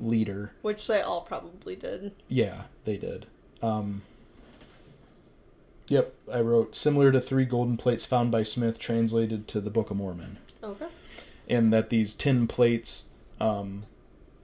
[0.00, 0.52] leader.
[0.62, 2.12] Which they all probably did.
[2.28, 3.26] Yeah, they did.
[3.62, 4.02] Um,
[5.88, 9.90] yep, I wrote similar to three golden plates found by Smith, translated to the Book
[9.90, 10.86] of Mormon, Okay.
[11.48, 13.08] and that these tin plates,
[13.40, 13.84] um,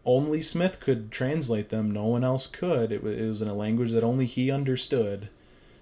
[0.05, 1.91] only Smith could translate them.
[1.91, 2.93] No one else could.
[2.93, 5.29] It, wa- it was in a language that only he understood.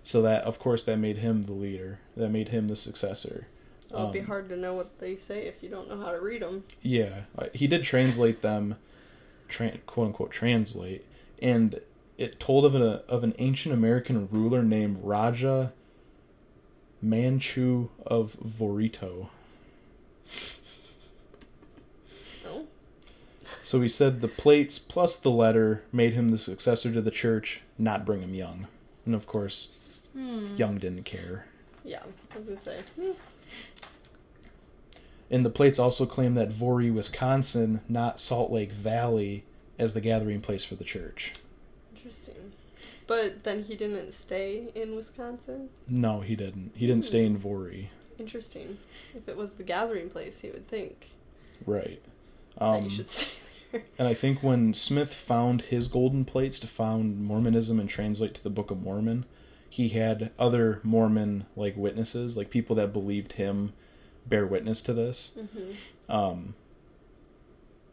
[0.05, 1.99] So that, of course, that made him the leader.
[2.17, 3.47] That made him the successor.
[3.91, 6.13] Well, it'd be Um, hard to know what they say if you don't know how
[6.13, 6.65] to read them.
[6.83, 8.77] Yeah, uh, he did translate them,
[9.49, 11.05] tran quote unquote translate,
[11.41, 11.81] and
[12.19, 15.73] it told of a of an ancient American ruler named Rajah
[17.03, 19.29] Manchou of Vorito.
[22.45, 22.67] No.
[23.69, 27.61] So he said the plates plus the letter made him the successor to the church,
[27.77, 28.67] not Brigham Young,
[29.05, 29.77] and of course,
[30.15, 30.57] Hmm.
[30.57, 31.45] Young didn't care.
[31.85, 32.03] Yeah,
[32.35, 32.79] I was gonna say.
[32.97, 33.11] hmm,
[35.31, 39.45] And the plates also claim that Voree, Wisconsin, not Salt Lake Valley,
[39.79, 41.35] as the gathering place for the church.
[41.95, 42.53] Interesting.
[43.07, 45.69] But then he didn't stay in Wisconsin.
[45.87, 46.73] No, he didn't.
[46.75, 47.35] He didn't stay Hmm.
[47.35, 47.89] in Voree.
[48.19, 48.79] Interesting.
[49.15, 51.09] If it was the gathering place, he would think
[51.67, 52.01] Right.
[52.57, 53.29] that Um, you should stay.
[53.73, 58.43] And I think when Smith found his golden plates to found Mormonism and translate to
[58.43, 59.27] the Book of Mormon,
[59.69, 63.73] he had other Mormon like witnesses, like people that believed him,
[64.27, 65.39] bear witness to this.
[65.55, 65.71] hmm
[66.13, 66.55] Um,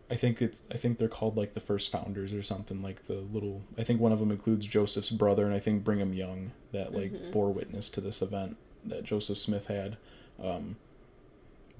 [0.09, 3.15] I think it's I think they're called like the first founders or something like the
[3.33, 3.63] little.
[3.77, 7.11] I think one of them includes Joseph's brother and I think Brigham Young that like
[7.11, 7.31] Mhm.
[7.31, 9.97] bore witness to this event that Joseph Smith had.
[10.41, 10.75] Um,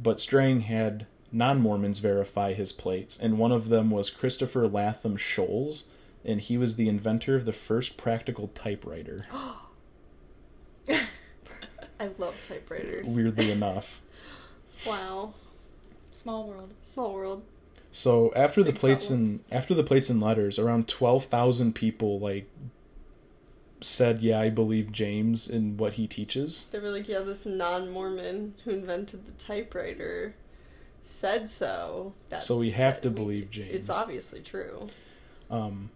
[0.01, 1.05] but Strang had
[1.35, 5.89] non Mormons verify his plates, and one of them was Christopher Latham Scholes,
[6.23, 9.25] and he was the inventor of the first practical typewriter.
[11.99, 13.07] I love typewriters.
[13.09, 14.01] Weirdly enough.
[14.85, 15.33] Wow.
[16.11, 16.73] Small world.
[16.81, 17.45] Small world.
[17.93, 19.29] So after the plates problems.
[19.29, 22.45] and after the plates and letters, around twelve thousand people like
[23.79, 28.55] said, "Yeah, I believe James in what he teaches." They were like, yeah, this non-Mormon
[28.65, 30.35] who invented the typewriter
[31.05, 32.13] said so.
[32.29, 33.73] That, So we have to we- believe James.
[33.73, 34.87] It's obviously true.
[35.49, 35.89] Um,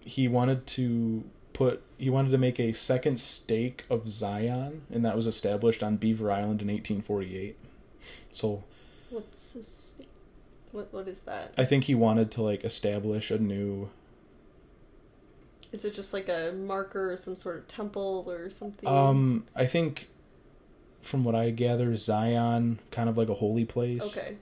[0.00, 5.14] he wanted to put he wanted to make a second stake of Zion, and that
[5.14, 7.56] was established on Beaver Island in 1848.
[8.32, 8.64] So
[9.10, 9.94] What's a this?
[10.72, 11.54] What what is that?
[11.56, 13.90] I think he wanted to like establish a new.
[15.72, 18.88] Is it just like a marker or some sort of temple or something?
[18.88, 20.08] Um, I think,
[21.04, 24.16] from what I gather, Zion kind of like a holy place.
[24.16, 24.36] Okay.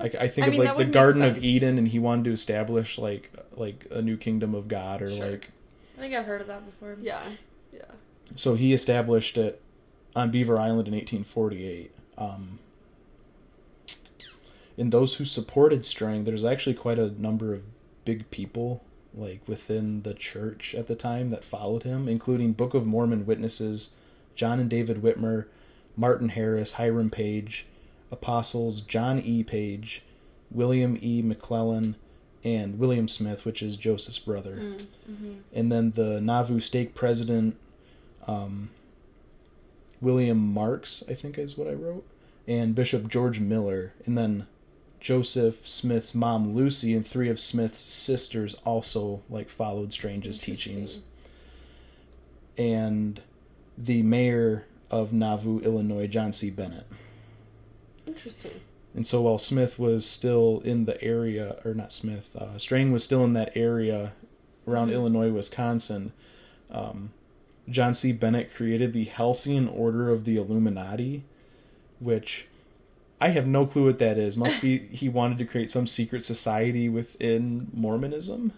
[0.00, 1.42] I, I think I of mean, that like the would make Garden of.
[1.44, 5.30] Eden, and he wanted to establish like like a new kingdom of God, or Sure.
[5.30, 5.48] like
[5.96, 6.96] I think I've heard of that before.
[7.00, 7.22] Yeah.
[7.72, 7.82] Yeah.
[8.34, 9.60] so he established it
[10.14, 11.90] on Beaver Island in 1848.
[12.18, 12.58] Um,
[14.76, 17.62] in those who supported Strang, there's actually quite a number of
[18.04, 18.82] big people
[19.14, 23.94] like within the church at the time that followed him, including Book of Mormon witnesses
[24.34, 25.46] John and David Whitmer,
[25.96, 27.66] Martin Harris, Hiram Page,
[28.12, 29.42] apostles John E.
[29.42, 30.02] Page,
[30.50, 31.22] William E.
[31.22, 31.94] McLellin,
[32.44, 34.86] and William Smith, which is Joseph's brother Mm.
[35.10, 35.32] Mm-hmm.
[35.52, 37.56] and then the Nauvoo stake president,
[38.28, 38.70] um,
[40.00, 42.06] William Marks, I think is what I wrote,
[42.46, 44.46] and Bishop George Miller, and then
[45.00, 51.06] Joseph Smith's mom Lucy and three of Smith's sisters also like followed Strange's teachings,
[52.56, 53.20] and
[53.76, 56.50] the mayor of Nauvoo, Illinois, John C.
[56.50, 56.84] Bennett.
[58.06, 58.52] Interesting.
[58.94, 63.04] And so while Smith was still in the area, or not Smith, uh, Strang was
[63.04, 64.12] still in that area
[64.66, 64.94] around Mhm.
[64.94, 66.12] Illinois, Wisconsin,
[66.70, 67.10] um,
[67.68, 68.12] John C.
[68.12, 71.24] Bennett created the Halcyon Order of the Illuminati,
[72.00, 72.46] which
[73.20, 74.36] I have no clue what that is.
[74.36, 78.52] Must be he wanted to create some secret society within Mormonism,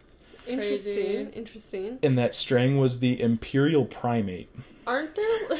[0.46, 1.04] Interesting.
[1.26, 1.30] Crazy.
[1.34, 1.98] Interesting.
[2.02, 4.48] and that Strang was the imperial primate.
[4.86, 5.26] Aren't there?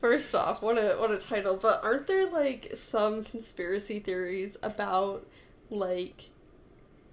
[0.00, 1.58] First off, what a what a title!
[1.60, 5.26] But aren't there like some conspiracy theories about
[5.68, 6.30] like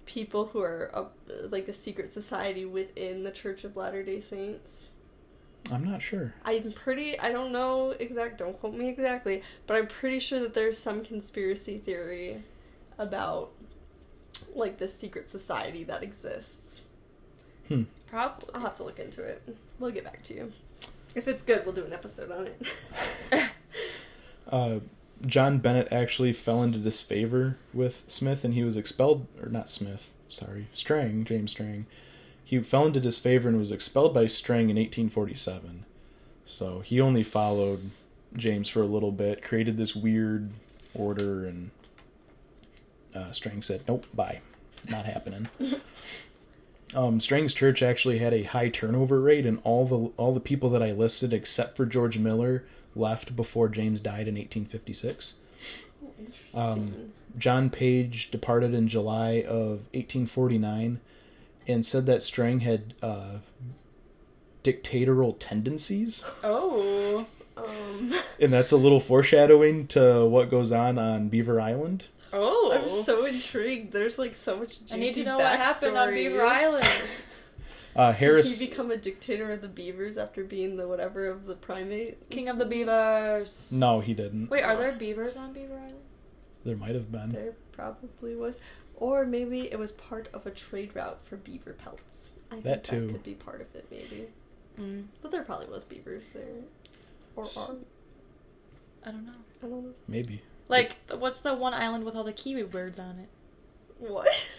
[0.06, 1.06] people who are a,
[1.50, 4.88] like a secret society within the Church of Latter Day Saints?
[5.70, 6.32] I'm not sure.
[6.46, 7.18] I'm pretty.
[7.20, 8.38] I don't know exact.
[8.38, 12.42] Don't quote me exactly, but I'm pretty sure that there's some conspiracy theory
[12.96, 13.50] about
[14.54, 16.86] like this secret society that exists.
[17.68, 17.82] Hmm.
[18.06, 18.48] Probably.
[18.54, 19.42] I'll have to look into it.
[19.78, 20.52] We'll get back to you.
[21.14, 23.50] If it's good, we'll do an episode on it.
[24.50, 24.78] uh,
[25.26, 30.10] John Bennett actually fell into disfavor with Smith, and he was expelled, or not Smith,
[30.28, 31.86] sorry, Strang, James Strang.
[32.44, 35.84] He fell into disfavor and was expelled by Strang in 1847.
[36.46, 37.90] So he only followed
[38.36, 40.50] James for a little bit, created this weird
[40.94, 41.70] order, and
[43.14, 44.40] uh, Strang said, "Nope, bye,
[44.88, 45.48] not happening."
[46.94, 50.70] Um, Strang's church actually had a high turnover rate, and all the all the people
[50.70, 52.64] that I listed, except for George Miller,
[52.96, 55.40] left before James died in 1856.
[56.18, 56.60] Interesting.
[56.60, 61.00] Um, John Page departed in July of 1849
[61.66, 63.38] and said that Strang had uh,
[64.62, 66.24] dictatorial tendencies.
[66.42, 67.26] Oh.
[67.56, 72.08] um, And that's a little foreshadowing to what goes on on Beaver Island.
[72.32, 72.72] Oh.
[72.74, 73.92] I'm so intrigued.
[73.92, 76.12] There's like so much juicy I need to know what happened on.
[76.12, 76.86] Beaver Island.
[77.96, 78.60] Uh, Did Harris.
[78.60, 82.30] he become a dictator of the beavers after being the whatever of the primate?
[82.30, 83.70] King of the Beavers.
[83.72, 84.50] No, he didn't.
[84.50, 85.94] Wait, are there beavers on Beaver Island?
[86.64, 87.30] There might have been.
[87.30, 88.60] There probably was,
[88.94, 92.30] or maybe it was part of a trade route for beaver pelts.
[92.52, 93.06] I think That too.
[93.08, 94.26] That could be part of it, maybe.
[94.78, 96.44] Mm, But there probably was beavers there,
[97.34, 97.76] or S- are.
[99.04, 99.32] I don't know.
[99.60, 99.94] I don't know.
[100.06, 100.40] Maybe.
[100.68, 103.28] Like, what's the one island with all the kiwi birds on it?
[103.98, 104.50] What?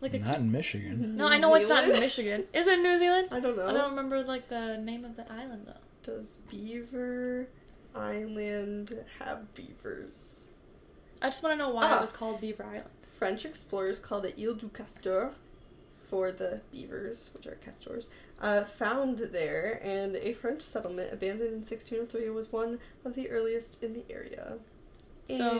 [0.00, 1.16] Like a Not in Michigan.
[1.16, 2.00] No, New I know it's not in Zealand?
[2.04, 2.44] Michigan.
[2.52, 3.28] Is it New Zealand?
[3.32, 3.66] I don't know.
[3.66, 5.72] I don't remember like the name of the island though.
[6.02, 7.46] Does Beaver
[7.94, 10.48] Island have beavers?
[11.22, 11.96] I just want to know why Ah.
[11.98, 12.90] it was called Beaver Island.
[13.16, 15.30] French explorers called it Ile du Castor
[16.00, 18.08] for the beavers, which are castors,
[18.42, 23.82] uh, found there, and a French settlement abandoned in 1603 was one of the earliest
[23.82, 24.58] in the area.
[25.28, 25.50] In So-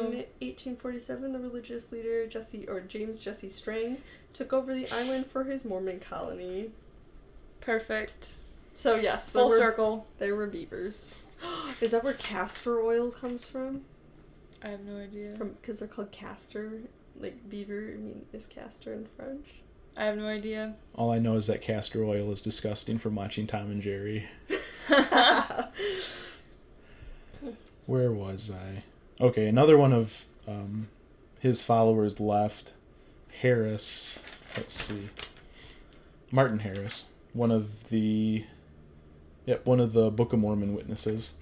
[0.43, 3.97] 1847, the religious leader Jesse or James Jesse Strang
[4.33, 6.71] took over the island for his Mormon colony.
[7.61, 8.37] Perfect.
[8.75, 10.07] So yes, Full there were, circle.
[10.19, 11.21] there were beavers.
[11.81, 13.83] Is that where castor oil comes from?
[14.63, 15.35] I have no idea.
[15.37, 16.81] From because they're called castor,
[17.19, 17.91] like beaver.
[17.95, 19.47] I mean, is castor in French?
[19.97, 20.75] I have no idea.
[20.97, 24.27] All I know is that castor oil is disgusting from watching Tom and Jerry.
[27.87, 28.83] Where was I?
[29.21, 30.89] Okay, another one of um,
[31.39, 32.75] his followers left.
[33.41, 34.19] Harris.
[34.57, 35.09] Let's see.
[36.31, 38.45] Martin Harris, one of the,
[39.47, 41.39] yep, one of the Book of Mormon witnesses.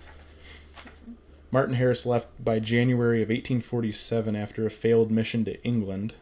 [1.51, 6.15] Martin Harris left by January of 1847 after a failed mission to England,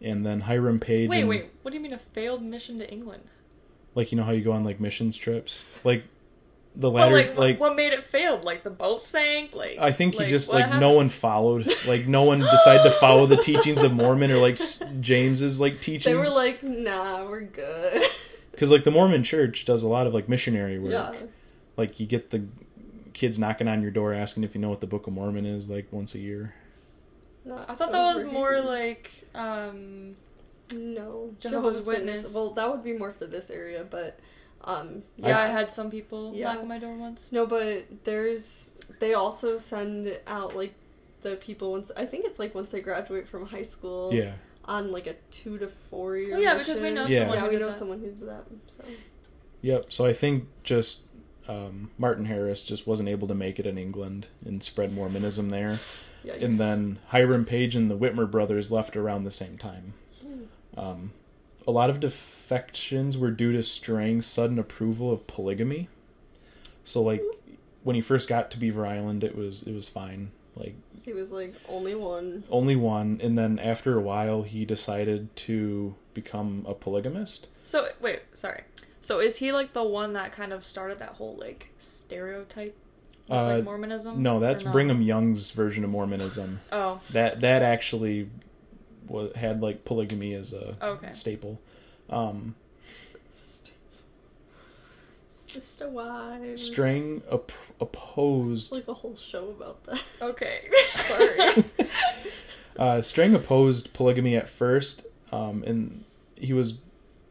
[0.00, 1.10] and then Hiram Page.
[1.10, 1.50] wait, and, wait.
[1.62, 3.22] What do you mean a failed mission to England?
[3.94, 6.02] Like you know how you go on like missions trips, like
[6.74, 8.44] the But latter, like, like what made it failed?
[8.44, 9.54] Like the boat sank?
[9.54, 12.90] Like I think he just what like no one followed, like no one decided to
[12.92, 16.04] follow the teachings of Mormon or like S- James's like teachings.
[16.04, 18.02] They were like, "Nah, we're good."
[18.52, 20.92] because like the Mormon Church does a lot of like missionary work.
[20.92, 21.12] yeah.
[21.76, 22.44] Like you get the
[23.12, 25.68] kids knocking on your door asking if you know what the Book of Mormon is,
[25.68, 26.54] like once a year.
[27.44, 30.16] Not I thought that was more like um
[30.72, 32.34] no Jehovah's Witness.
[32.34, 34.18] Well, that would be more for this area, but
[34.64, 36.52] um, yeah, I, had some people Yeah.
[36.52, 37.32] knock on my door once.
[37.32, 40.74] no, but there's they also send out like
[41.22, 44.12] the people once I think it's like once they graduate from high school.
[44.12, 44.32] Yeah,
[44.66, 46.32] On like a two to four year.
[46.32, 47.20] Well, yeah, because we know Yeah.
[47.20, 47.36] someone.
[47.36, 47.72] Yeah, who we did know that.
[47.72, 48.44] someone who did that.
[48.66, 48.84] So
[49.62, 49.92] yep.
[49.92, 51.06] So I think just
[51.48, 55.76] um, Martin Harris just wasn't able to make it in England and spread Mormonism there.
[56.24, 56.34] yeah.
[56.34, 59.94] and then Hiram Page and the Whitmer brothers left around the same time.
[60.76, 61.12] Um,
[61.66, 65.88] a lot of defections were due to Strang's sudden approval of polygamy.
[66.84, 67.22] So, like,
[67.82, 70.30] when he first got to Beaver Island, it was it was fine.
[70.56, 72.44] Like, he was like only one.
[72.50, 77.48] only one, and then after a while, he decided to become a polygamist.
[77.62, 78.62] So wait, sorry.
[79.00, 82.76] So is he like the one that kind of started that whole like stereotype
[83.28, 84.22] of Uh, like Mormonism?
[84.22, 86.60] No, that's Brigham Young's version of Mormonism.
[86.70, 88.28] Oh, That that actually
[89.08, 91.10] was, had like polygamy as a Okay.
[91.12, 91.60] staple.
[92.10, 92.54] Um,
[95.28, 96.62] Sister wives.
[96.62, 100.02] Strang op- opposed Like a whole show about that.
[100.22, 100.68] okay.
[100.96, 101.64] Sorry.
[102.78, 106.04] uh, Strang opposed polygamy at first, um, and
[106.36, 106.78] he was,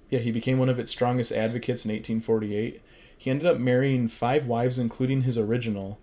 [0.09, 2.81] yeah, he became one of its strongest advocates in 1848.
[3.17, 5.99] He ended up marrying five wives, including his original,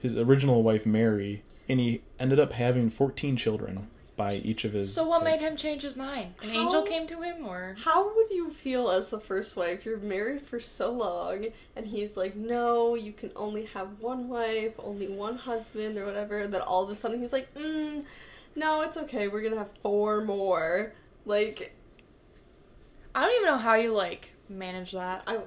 [0.00, 3.88] his original wife Mary, and he ended up having 14 children
[4.22, 4.94] by each of his.
[4.94, 6.34] so what like- made him change his mind?
[6.42, 9.84] An How- angel came to him, or How would you feel as the first wife?
[9.84, 14.74] You're married for so long, and he's like, no, you can only have one wife,
[14.78, 16.38] only one husband, or whatever.
[16.38, 18.04] And then all of a sudden he's like, mm,
[18.54, 20.92] no, it's okay, we're gonna have four more.
[21.26, 21.72] Like,
[23.14, 25.22] I don't even know how you like manage that.
[25.26, 25.38] I,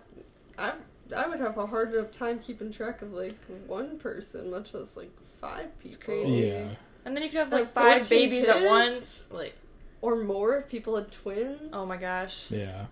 [0.58, 0.74] I,
[1.16, 4.98] I would have a hard enough time keeping track of like one person, much less
[4.98, 5.96] like five people.
[5.96, 6.34] It's crazy.
[6.48, 6.68] Yeah.
[7.06, 9.26] And then you could have Like like five 14 babies at once.
[9.32, 9.56] Like,
[10.02, 11.70] Or more if people had twins.
[11.74, 12.50] oh my gosh.
[12.52, 12.86] Yeah,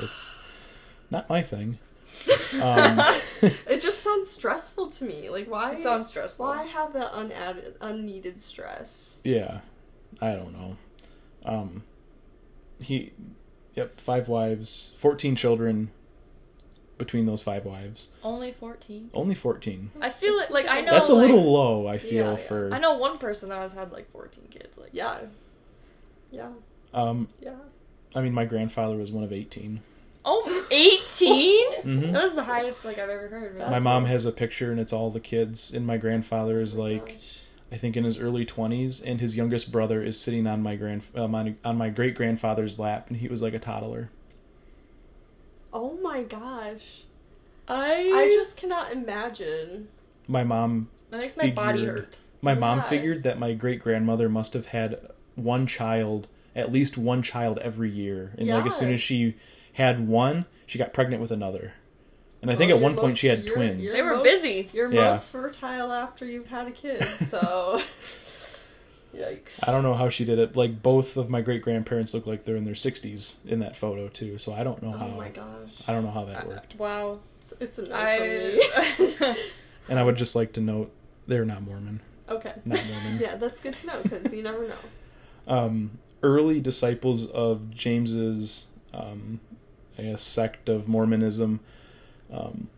[0.00, 0.30] it's
[1.10, 1.78] not my thing.
[2.62, 2.98] Um,
[3.68, 5.28] It just sounds stressful to me.
[5.28, 5.72] Like, why?
[5.72, 6.46] It sounds stressful.
[6.46, 9.20] Why have that unadded, unneeded stress?
[9.22, 9.60] Yeah,
[10.20, 10.76] I don't know.
[11.44, 11.84] Um,
[12.80, 13.12] he,
[13.74, 15.90] yep, five wives, fourteen children.
[16.98, 19.08] Between those five wives, Only fourteen.
[19.14, 19.90] only fourteen.
[20.00, 20.90] I feel it like I know.
[20.90, 21.86] That's a like, little low.
[21.86, 22.36] I feel Yeah, yeah.
[22.36, 22.74] for.
[22.74, 24.76] I know one person that has had like fourteen kids.
[24.76, 25.20] Like, Yeah.
[26.32, 26.50] Yeah.
[26.92, 27.54] Um, Yeah.
[28.14, 29.80] I mean, my grandfather was one of eighteen.
[30.24, 31.72] oh, 18?
[31.84, 32.12] Mhm.
[32.12, 33.56] That was the highest like I've ever heard.
[33.58, 35.72] That's my mom has a picture, and it's all the kids.
[35.72, 37.38] And my grandfather is like, Gosh.
[37.72, 41.02] I think, in his early twenties, and his youngest brother is sitting on my grand
[41.14, 44.10] on, on my great grandfather's lap, and he was like a toddler.
[45.72, 47.02] Oh my gosh.
[47.68, 49.88] I I just cannot imagine.
[50.26, 52.18] My mom that makes my body hurt.
[52.40, 54.98] My mom figured that my great grandmother must have had
[55.34, 58.32] one child, at least one child every year.
[58.38, 59.36] And like as soon as she
[59.72, 61.72] had one, she got pregnant with another.
[62.40, 63.94] And I think Well, at you're one point she had you're- twins.
[63.94, 64.68] They were most- busy.
[64.72, 65.08] You're Yeah.
[65.08, 67.80] most fertile after you've had a kid, so.
[69.14, 69.66] Yikes.
[69.68, 70.54] I don't know how she did it.
[70.56, 74.08] Like both of my great grandparents look like they're in their 60s in that photo
[74.08, 74.38] too.
[74.38, 75.06] So I don't know Oh how.
[75.08, 75.70] my gosh.
[75.88, 76.76] I don't know how that Uh, worked.
[76.76, 77.18] wow.
[77.40, 78.58] It's, it's a no I.
[79.18, 79.34] for me.
[79.90, 80.92] And I would just like to note
[81.26, 82.00] they're not Mormon.
[82.28, 82.52] okay.
[82.66, 83.18] Not Mormon.
[83.22, 84.74] Yeah, that's good to know because you never know.
[85.46, 85.92] um,
[86.22, 89.40] early disciples of James's, um,
[89.98, 91.60] I guess, sect of Mormonism,
[92.30, 92.68] um,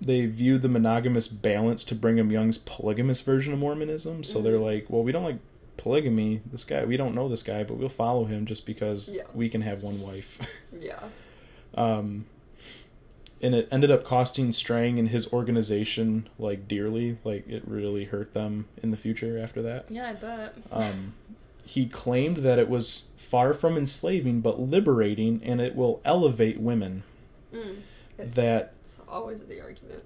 [0.00, 4.24] they viewed the monogamous balance to Brigham Young's polygamous version of Mormonism.
[4.24, 4.64] So they're Mhm.
[4.64, 5.38] like, well, we don't like
[5.76, 6.40] polygamy.
[6.50, 9.22] This guy, we don't know this guy, but we'll follow him just because Yeah.
[9.34, 10.38] we can have one wife.
[10.78, 11.00] Yeah.
[11.74, 12.26] um,
[13.42, 17.18] and it ended up costing Strang and his organization like dearly.
[17.24, 19.86] Like it really hurt them in the future after that.
[19.90, 20.54] yeah, I bet.
[20.72, 21.14] Um,
[21.64, 27.02] he claimed that it was far from enslaving but liberating, and it will elevate women.
[27.54, 27.76] Mm.
[28.18, 30.02] That It's always the argument.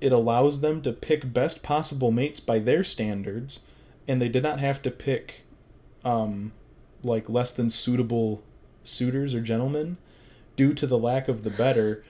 [0.00, 3.66] it allows them to pick best possible mates by their standards,
[4.08, 5.42] and they did not have to pick,
[6.04, 6.52] um,
[7.04, 8.42] like less than suitable
[8.82, 9.98] suitors or gentlemen,
[10.56, 12.02] due to the lack of the better.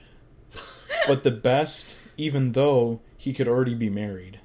[1.07, 4.41] but the best, even though he could already be married.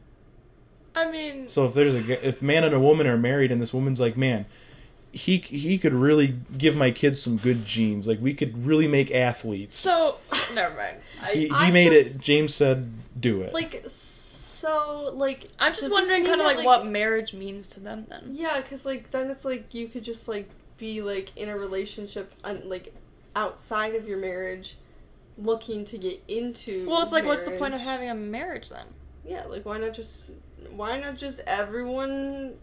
[0.95, 3.73] I mean, So if there's a if man and a woman are married and this
[3.73, 4.45] woman's like, man,
[5.11, 8.07] he he could really give my kids some good genes.
[8.07, 9.77] Like we could really make athletes.
[9.77, 10.17] so
[10.53, 10.97] never mind.
[11.21, 12.21] I, he he made just- it.
[12.21, 14.32] James said, "Do it." Like, so,
[15.13, 15.47] like.
[15.59, 18.29] I'm just wondering, kind of like, what marriage means to them then.
[18.31, 22.33] Yeah, because, like, then it's like you could just, like, be, like, in a relationship,
[22.43, 22.93] un- like,
[23.35, 24.77] outside of your marriage,
[25.37, 26.87] looking to get into.
[26.89, 28.85] Well, it's like, what's the point of having a marriage then?
[29.25, 30.31] Yeah, like, why not just.
[30.71, 32.55] Why not just everyone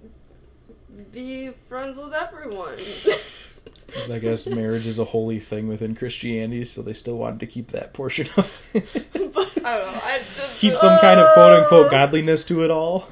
[1.12, 2.76] be friends with everyone?
[3.88, 7.46] 'Cause I guess marriage is a holy thing within Christianity, so they still wanted to
[7.46, 8.84] keep that portion of it.
[9.14, 10.00] I don't know.
[10.04, 13.08] I just keep some kind of quote unquote godliness to it all.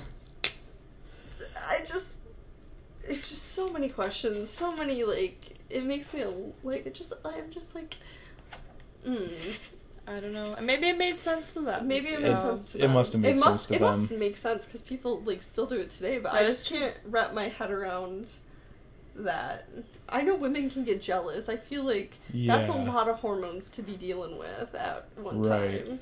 [1.69, 2.19] I just
[3.05, 6.25] it's just so many questions, so many like it makes me
[6.63, 7.97] like it just I'm just like
[9.07, 9.59] mm,
[10.07, 10.55] I don't know.
[10.63, 11.89] Maybe it made sense to them.
[11.89, 12.85] maybe it so- made sense to them.
[12.85, 12.95] It them.
[12.95, 13.89] must have made it sense must, to it them.
[13.91, 16.71] must make sense because people like still do it today, but I That is just
[16.73, 18.33] can't wrap my head around
[19.25, 19.69] that.
[20.09, 21.49] I know women can get jealous.
[21.49, 25.87] I feel like that's a lot of hormones to be dealing with at one Right.
[25.87, 25.99] time.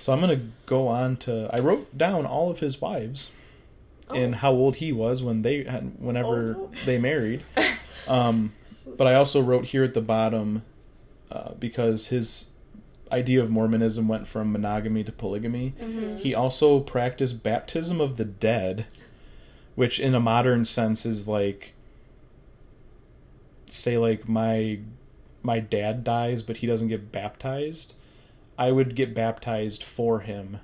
[0.00, 1.48] So I'm gonna go on to.
[1.52, 3.32] I wrote down all of his wives
[4.12, 4.38] and Oh.
[4.38, 6.70] how old he was when they had, whenever Oh.
[6.86, 7.42] they married.
[8.08, 8.52] Um,
[8.98, 10.62] but I also wrote here at the bottom
[11.30, 12.50] uh, because his
[13.12, 15.74] idea of Mormonism went from monogamy to polygamy.
[15.80, 16.18] Mhm.
[16.18, 18.86] He also practiced baptism of the dead,
[19.76, 21.71] which in a modern sense is like
[23.72, 24.78] say like my
[25.42, 27.96] my dad dies but he doesn't get baptized.
[28.58, 30.58] I would get baptized for him.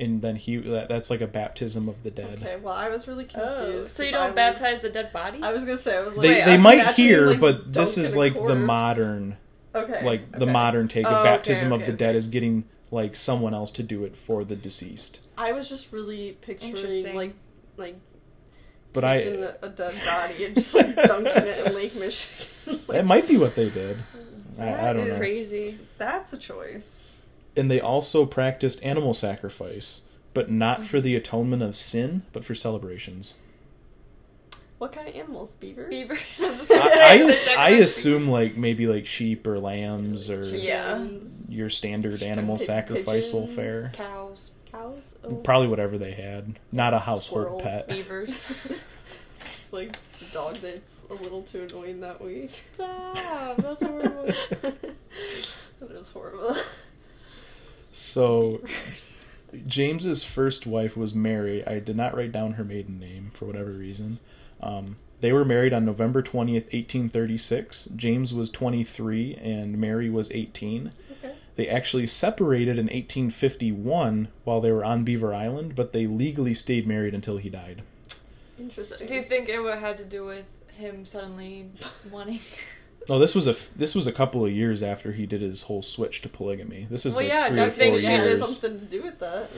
[0.00, 2.38] And then he that, that's like a baptism of the dead.
[2.40, 3.78] Okay, well I was really oh, confused.
[3.78, 5.42] Oh, so you don't baptize was- the dead body?
[5.42, 7.98] I was gonna say I was like They Wait, they might hear, like, but this
[7.98, 9.36] is a like the modern
[9.74, 10.04] Okay.
[10.04, 13.14] like the modern take Oh, of okay, baptism of okay, the dead is getting like
[13.14, 15.20] someone else to do it for the deceased.
[15.36, 17.34] I was just really picturing like
[17.76, 17.96] like
[19.00, 22.80] But I taking a, a dead body and just like dunking it in Lake Michigan.
[22.96, 23.98] it might be what they did.
[24.58, 25.18] I, I don't is- know.
[25.18, 25.78] Crazy.
[25.98, 27.16] That's a choice.
[27.56, 30.02] And they also practiced animal sacrifice,
[30.34, 31.18] but not for the mm-hmm.
[31.18, 33.40] atonement of sin, but for celebrations.
[34.78, 35.54] What kind of animals?
[35.54, 35.90] Beavers.
[35.90, 36.16] Beaver.
[36.40, 37.82] I was just gonna I, I, the ass- dead I body.
[37.82, 41.04] assume like maybe like sheep or lambs or Yeah.
[41.48, 43.56] Your standard animal Pi- sacrificial pigeons.
[43.56, 43.90] fare.
[43.94, 44.50] cows,
[44.98, 45.18] Cows.
[45.24, 45.34] Oh.
[45.36, 46.58] Probably whatever they had.
[46.72, 47.62] Not a household Squirrels.
[47.62, 47.88] pet.
[47.88, 48.52] beavers.
[49.44, 52.44] Just like a dog that's a little too annoying that week.
[52.44, 53.56] Stop.
[53.56, 54.24] That's horrible.
[55.80, 56.56] that is horrible.
[57.92, 58.60] So
[59.66, 61.66] James's first wife was Mary.
[61.66, 64.18] I did not write down her maiden name for whatever reason.
[64.60, 67.86] Um, they were married on November 20th, 1836.
[67.96, 70.90] James was 23 and Mary was 18.
[71.58, 71.64] Okay.
[71.64, 76.86] They actually separated in 1851 while they were on Beaver Island, but they legally stayed
[76.86, 77.82] married until he died.
[78.58, 79.06] Interesting.
[79.06, 81.70] Do you think it would had to do with him suddenly
[82.10, 82.40] wanting?
[83.08, 85.80] No, this was a this was a couple of years after he did his whole
[85.80, 86.86] switch to polygamy.
[86.90, 88.58] This is Well, like yeah, three don't or think four she yeah, it years, has
[88.58, 89.48] something to do with that.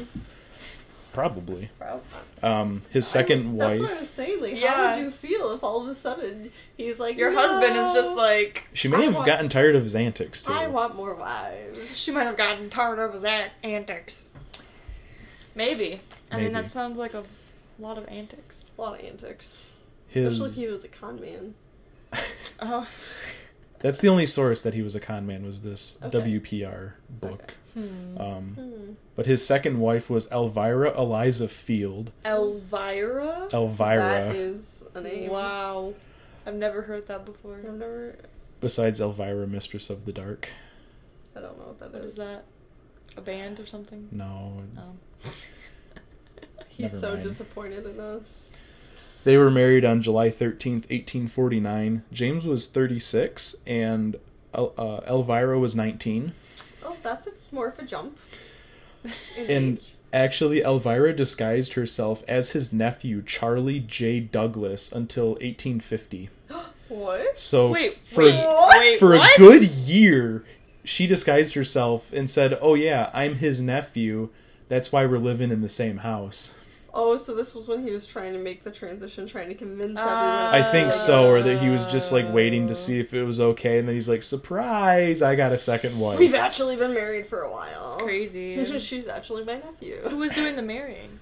[1.13, 1.69] Probably.
[1.79, 2.01] Bro.
[2.43, 3.81] Um, his second That's wife.
[3.89, 4.41] what I was saying.
[4.41, 4.75] Like, Yeah.
[4.75, 8.17] how would you feel if all of a sudden he's like, Your husband is just
[8.17, 10.53] like She may I have want- gotten tired of his antics too.
[10.53, 11.97] I want more wives.
[11.97, 14.29] she might have gotten tired of his an- antics.
[15.55, 16.01] Maybe.
[16.31, 17.25] I mean, that sounds like a
[17.79, 18.71] lot of antics.
[18.79, 19.71] a lot of antics,
[20.09, 21.55] His especially if he was a con man.
[22.63, 22.87] Oh.
[23.81, 26.18] That's the only source that he was a con man was this Okay.
[26.39, 27.55] WPR book.
[27.74, 28.18] Hmm.
[28.18, 28.93] Um, Hmm.
[29.16, 32.11] but his second wife was Elvira Eliza Field.
[32.24, 33.49] Elvira?
[33.53, 35.31] Elvira, That is a name.
[35.31, 35.95] Wow.
[36.47, 37.57] I've never heard that before.
[37.64, 38.16] I've never.
[38.61, 40.51] besides Elvira, Mistress of the Dark.
[41.37, 42.12] I don't know what that What is.
[42.12, 42.45] is that?
[43.16, 44.09] A band or something?
[44.12, 44.93] No, Oh.
[46.68, 47.22] He's Never so mind.
[47.22, 48.51] disappointed in us.
[49.25, 52.03] They were married on July 13th, 1849.
[52.12, 54.16] James was 36 and
[54.55, 56.33] El- uh, Elvira was 19.
[56.85, 58.18] Oh, that's a, more of a jump.
[59.39, 59.95] And age.
[60.12, 64.21] actually, Elvira disguised herself as his nephew, Charlie J.
[64.21, 66.31] Douglas, until 1850.
[66.89, 67.39] What?
[67.39, 69.37] So Wait, for, wait, wait, for what?
[69.37, 70.45] a good year,
[70.83, 74.31] she disguised herself and said, Oh, yeah, I'm his nephew.
[74.68, 76.57] That's why we're living in the same house.
[76.93, 79.97] Oh, so this was when he was trying to make the transition, trying to convince
[80.01, 80.49] Ah.
[80.51, 80.68] everyone.
[80.68, 83.41] I think so, or that he was just like waiting to see if it was
[83.41, 85.22] okay, and then he's like, "Surprise!
[85.22, 87.86] I got a second wife." We've actually been married for a while.
[87.95, 88.64] It's crazy.
[88.80, 89.97] She's actually my nephew.
[90.09, 91.20] Who was doing the marrying?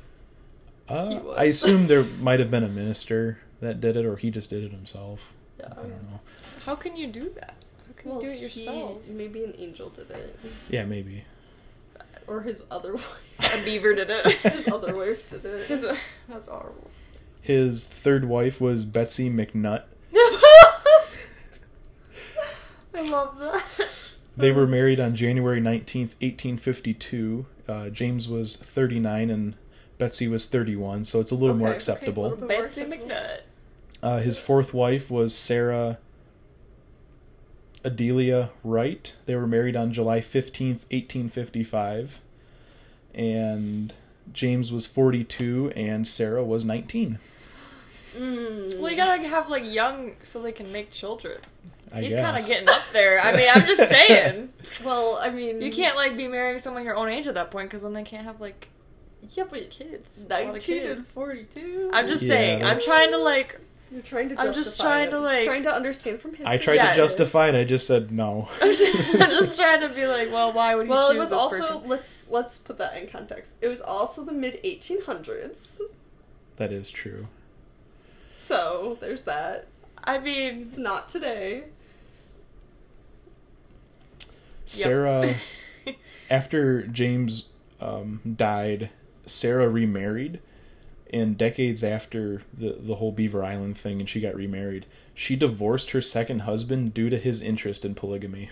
[0.88, 4.48] Uh, I assume there might have been a minister that did it, or he just
[4.48, 5.34] did it himself.
[5.60, 5.66] Yeah.
[5.72, 6.20] I don't know.
[6.64, 7.54] How can you do that?
[7.86, 9.06] How can Well, you do it he- yourself?
[9.08, 10.34] maybe an angel did it,
[10.70, 11.24] Yeah, maybe.
[12.28, 12.92] Or his other
[13.40, 13.60] wife.
[13.60, 14.24] A beaver did it.
[14.52, 15.66] his other wife did it.
[15.66, 15.86] His-
[16.28, 16.90] That's horrible.
[17.40, 19.84] His third wife was Betsy McNutt.
[22.94, 24.14] I love that.
[24.36, 27.46] They were married on January nineteenth, eighteen fifty-two.
[27.66, 29.54] Uh, James was thirty-nine and
[29.98, 32.22] Betsy was thirty-one, so it's a little more Okay, okay, acceptable.
[32.24, 33.06] little bit more Betsy acceptable.
[33.14, 33.40] McNutt.
[34.02, 35.98] Uh, his fourth wife was Sarah
[37.84, 39.14] Adelia Wright.
[39.26, 42.20] They were married on July 15th, 1855.
[43.14, 43.92] And
[44.32, 47.18] James was 42 and Sarah was 19.
[48.16, 48.80] Mm.
[48.80, 51.38] Well, you gotta have like young so they can make children.
[51.92, 53.20] I He's kind of getting up there.
[53.20, 54.52] I mean, I'm just saying.
[54.84, 57.68] Well, I mean, You can't like be marrying someone your own age at that point
[57.68, 58.68] because then they can't have like
[59.30, 60.26] Yeah, but kids.
[60.26, 61.90] A lot of nineteen and forty-two.
[61.92, 62.64] I'm just Yeah, saying.
[62.64, 63.58] I'm trying to like.
[63.91, 64.39] You're trying to.
[64.41, 65.11] I'm just trying it.
[65.12, 66.47] to, like- trying to understand from his.
[66.47, 66.95] I tried Yes.
[66.97, 67.55] to justify it.
[67.55, 68.49] I just said no.
[68.62, 71.59] I'm just trying to be like, well, why would he Well, it was this also
[71.59, 71.89] person?
[71.89, 73.57] let's let's put that in context.
[73.62, 75.80] It was also the mid 1800s,
[76.57, 77.26] that is true.
[78.36, 79.66] so there's that.
[80.05, 81.64] I mean, It's not today.
[84.64, 85.34] Sarah,
[86.30, 87.49] after James
[87.80, 88.91] um, died,
[89.26, 90.41] Sarah remarried.
[91.11, 95.92] And decades after the, the whole Beaver Island thing and she got remarried, she divorced
[95.92, 98.50] her second husband due to his interest in polygamy.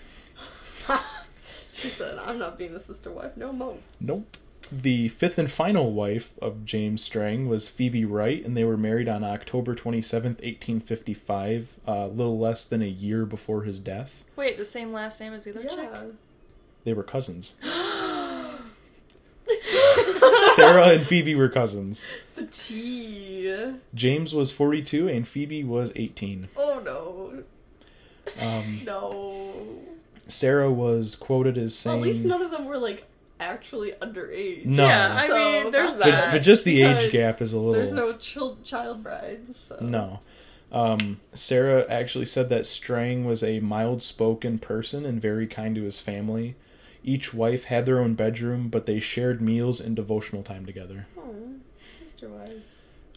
[1.73, 4.37] she said, "I'm not being a sister wife no more." Nope.
[4.71, 9.07] The fifth and final wife of James Strang was Phoebe Wright, and they were married
[9.07, 14.25] on October 27th, 1855, uh, a little less than a year before his death.
[14.35, 15.77] wait, the same last name as the other chick?
[15.77, 16.03] Yeah.
[16.83, 17.59] They were cousins.
[20.57, 22.05] Sarah and Phoebe were cousins.
[22.35, 23.73] the tea.
[23.93, 26.49] James was 42 and Phoebe was 18.
[26.57, 27.43] Oh no,
[28.45, 29.53] Um, no.
[30.27, 33.05] Sarah was quoted as Well, saying, at least none of them were like
[33.39, 34.65] actually underage.
[34.65, 34.85] No.
[34.87, 36.25] Yeah, I So mean, there's that's- that.
[36.31, 37.73] but, but just the age gap is a little.
[37.73, 39.55] There's no child child brides.
[39.55, 39.77] So.
[39.81, 40.19] No.
[40.69, 45.83] Um, Sarah actually said that Strang was a mild spoken person and very kind to
[45.83, 46.55] his family.
[47.03, 51.07] Each wife had their own bedroom, but they shared meals and devotional time together.
[51.17, 51.33] Oh,
[52.03, 52.51] sister wives.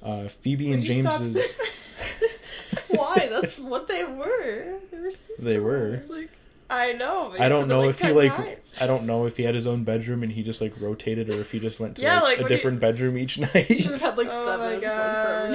[0.03, 1.59] Uh, Phoebe Would and James's.
[2.89, 3.27] Why?
[3.31, 4.79] That's what they were.
[4.91, 6.01] They were sister They were.
[6.09, 6.29] Like,
[6.69, 7.31] I know.
[7.33, 8.79] but I don't know that, if he 10 like times.
[8.81, 11.41] I don't know if he had his own bedroom and he just like rotated or
[11.41, 13.45] if he just went to Yeah, like, like, a when you- different bedroom each Should
[13.45, 14.01] have night.
[14.01, 14.67] had like Oh seven.
[14.67, 14.87] my one for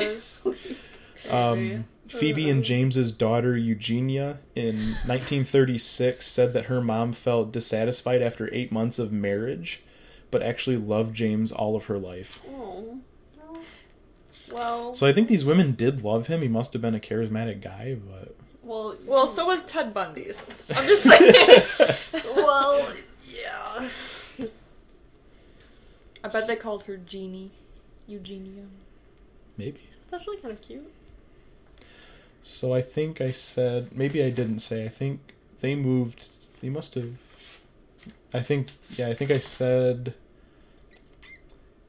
[0.01, 0.59] every gosh.
[1.23, 1.31] day.
[1.31, 2.65] Um, Phoebe and uh-huh.
[2.67, 4.75] James's daughter Eugenia in
[5.05, 9.81] 1936 said that her mom felt dissatisfied after eight months of marriage,
[10.31, 12.41] but actually loved James all of her life.
[12.49, 12.99] Oh.
[14.51, 16.41] Well, So I think these women did love him.
[16.41, 18.95] He must have been a charismatic guy, but Well.
[19.05, 20.39] well, so was Ted Bundy's.
[20.69, 22.23] I'm just saying.
[22.35, 22.93] Well,
[23.27, 23.89] yeah.
[26.23, 27.51] I bet they called her Jeannie,
[28.07, 28.63] Eugenia.
[29.57, 29.79] maybe.
[30.01, 30.91] It's actually kind of cute.
[32.47, 34.85] So I think I said maybe I didn't say.
[34.85, 35.19] I think
[35.61, 36.27] they moved.
[36.61, 37.15] They must have.
[38.35, 39.07] I think yeah.
[39.07, 40.13] I think I said.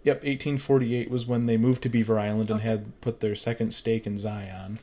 [0.04, 4.06] Yep, 1848 was when they moved to Beaver Island and had put their second stake
[4.06, 4.78] in Zion.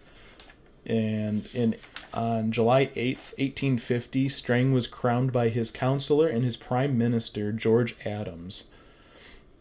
[0.86, 1.76] And in
[2.14, 7.96] on July 8th, 1850, Strang was crowned by his counselor and his prime minister George
[8.06, 8.70] Adams.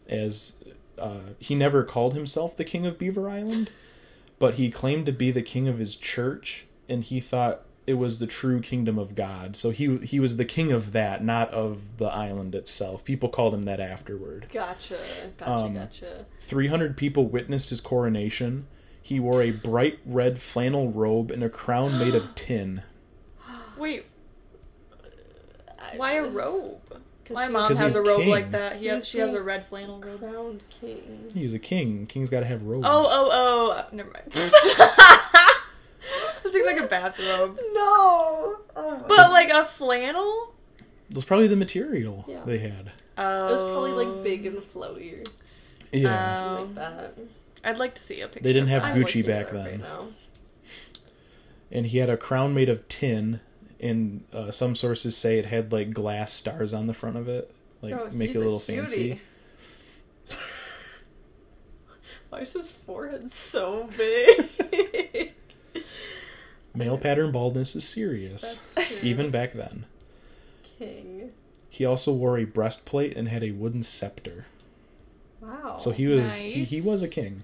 [0.07, 0.63] As
[0.99, 3.71] uh, he never called himself the king of Beaver Island,
[4.39, 8.19] but he claimed to be the king of his church, and he thought it was
[8.19, 9.57] the true kingdom of God.
[9.57, 13.03] So he he was the king of that, not of the island itself.
[13.03, 14.47] People called him that afterward.
[14.51, 14.99] Gotcha.
[15.37, 15.51] Gotcha.
[15.51, 16.25] Um, gotcha.
[16.39, 18.67] 300 people witnessed his coronation.
[19.01, 22.83] He wore a bright red flannel robe and a crown made of tin.
[23.77, 24.05] Wait,
[25.97, 26.79] why a robe?
[27.25, 28.29] 'Cause My mom has he's a robe king.
[28.29, 28.75] like that.
[28.75, 30.19] He has, she has a red flannel robe.
[30.19, 31.31] crowned king.
[31.33, 32.05] He's a king.
[32.07, 32.85] King's got to have robes.
[32.89, 33.71] Oh, oh, oh.
[33.71, 34.29] Uh, never mind.
[34.35, 35.59] I
[36.43, 37.57] was thinking like a bathrobe.
[37.73, 38.57] No.
[38.75, 39.05] Oh.
[39.07, 40.53] But like a flannel?
[41.09, 42.41] It was probably the material Yeah.
[42.45, 42.91] they had.
[43.17, 43.47] Oh.
[43.47, 45.25] it was probably like big and flowy,
[45.91, 46.09] Yeah.
[46.09, 46.53] Oh.
[46.55, 47.17] like um, that.
[47.63, 48.41] I'd like to see a picture.
[48.43, 48.95] They didn't have that.
[48.97, 49.81] Gucci back then.
[49.81, 50.11] Right
[51.71, 53.39] and he had a crown made of tin
[53.83, 57.53] and uh, some sources say it had like glass stars on the front of it
[57.81, 58.79] like Oh, make it a little cutie.
[58.81, 59.21] fancy
[62.29, 65.31] Why is his forehead so big?
[66.75, 69.85] male pattern baldness is serious even back then
[70.63, 71.29] king.
[71.69, 74.45] he also wore a breastplate and had a wooden scepter
[75.39, 75.77] Wow.
[75.77, 77.43] so he was he, he was a king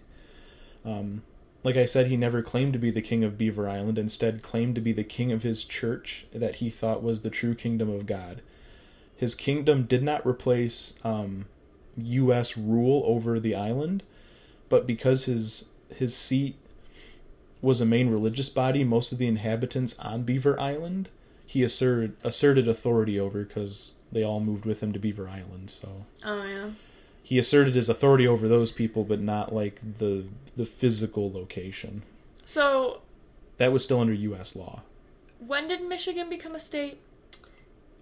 [0.83, 1.21] um
[1.63, 4.75] like i said he never claimed to be the king of beaver island instead claimed
[4.75, 8.05] to be the king of his church that he thought was the true kingdom of
[8.05, 8.41] god
[9.15, 11.45] his kingdom did not replace um,
[11.97, 14.03] us rule over the island
[14.69, 16.55] but because his his seat
[17.61, 21.09] was a main religious body most of the inhabitants on beaver island
[21.45, 26.05] he asserted asserted authority over because they all moved with him to beaver island so
[26.23, 26.69] Oh yeah.
[27.23, 32.01] He asserted his authority over those people, but not like the the physical location.
[32.45, 33.01] So
[33.57, 34.55] That was still under U.S.
[34.55, 34.81] law.
[35.45, 36.97] when did Michigan become a state?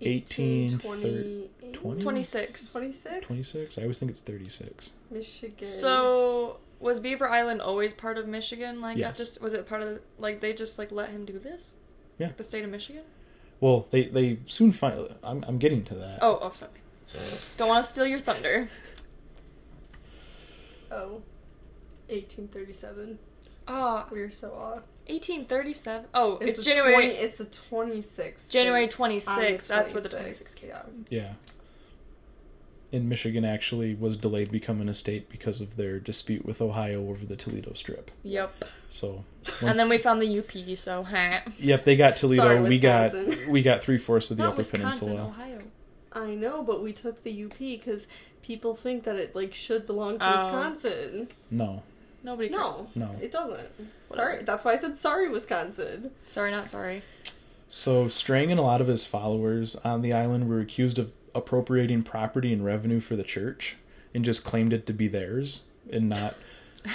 [0.01, 1.73] 18, 1828?
[1.73, 2.01] 20?
[2.01, 2.71] 26.
[2.73, 3.25] 26?
[3.25, 3.77] Twenty six.
[3.77, 4.93] I always think it's thirty six.
[5.09, 5.67] Michigan.
[5.67, 8.79] So was Beaver Island always part of Michigan?
[8.79, 9.17] Like Yes.
[9.17, 11.73] this, was it part of like they just like let him do this?
[12.19, 12.29] Yeah.
[12.37, 13.01] The state of Michigan.
[13.59, 15.09] Well, they they soon find.
[15.23, 16.19] I'm I'm getting to that.
[16.21, 16.71] Oh, oh, sorry.
[17.57, 18.67] Don't want to steal your thunder.
[20.91, 21.21] Oh.
[22.09, 23.19] 1837.
[23.67, 24.83] Ah, We're so off.
[25.07, 26.07] 1837.
[26.13, 28.49] Oh, it's, a January 20, it's a 26th.
[28.49, 29.67] January On the 26th.
[29.67, 30.71] That's where the 26th, 26th came.
[30.71, 30.89] out.
[31.09, 31.33] Yeah.
[32.93, 37.25] And Michigan actually was delayed becoming a state because of their dispute with Ohio over
[37.25, 38.11] the Toledo Strip.
[38.23, 38.63] Yep.
[38.87, 39.25] So.
[39.61, 40.77] And then we found the UP.
[40.77, 41.41] So, huh.
[41.59, 42.43] Yep, they got Toledo.
[42.43, 43.13] Sorry, we got
[43.49, 45.27] we got three fourths of the Not Upper Wisconsin, Peninsula.
[45.27, 45.59] Ohio.
[46.21, 48.07] I know, but we took the UP because
[48.41, 50.43] people think that it like should belong to Oh.
[50.45, 51.27] Wisconsin.
[51.51, 51.83] No,
[52.23, 52.49] Nobody.
[52.49, 52.61] cares.
[52.61, 53.11] No, no.
[53.21, 53.67] it doesn't.
[54.09, 56.11] Sorry, that's why I said sorry, Wisconsin.
[56.27, 57.01] Sorry, not sorry.
[57.69, 62.01] So Strang and a lot of his followers on the island were accused of appropriating
[62.03, 63.75] property and revenue for the church
[64.15, 66.35] and just claimed it to be theirs and not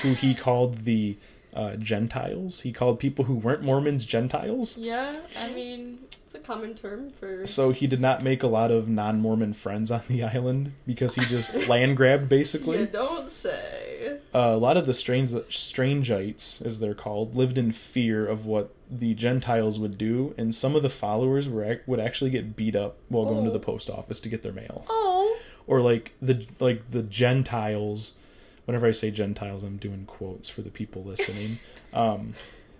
[0.02, 1.16] who he called the
[1.54, 2.62] uh, Gentiles.
[2.62, 4.78] He called people who weren't Mormons Gentiles.
[4.78, 5.98] Yeah, I mean,
[6.34, 7.44] It's a common term for.
[7.44, 11.26] So he did not make a lot of non-Mormon friends on the island because he
[11.26, 12.78] just land grabbed basically.
[12.80, 14.16] You don't say.
[14.34, 18.74] uh, a lot of the strange Strangites, as they're called, lived in fear of what
[18.90, 22.76] the Gentiles would do, and some of the followers were ac- would actually get beat
[22.76, 23.52] up while going to Oh.
[23.52, 28.16] the post office to get their mail, oh, or like the like the Gentiles.
[28.64, 31.58] Whenever I say Gentiles, I'm doing quotes for the people listening.
[31.94, 32.32] Um,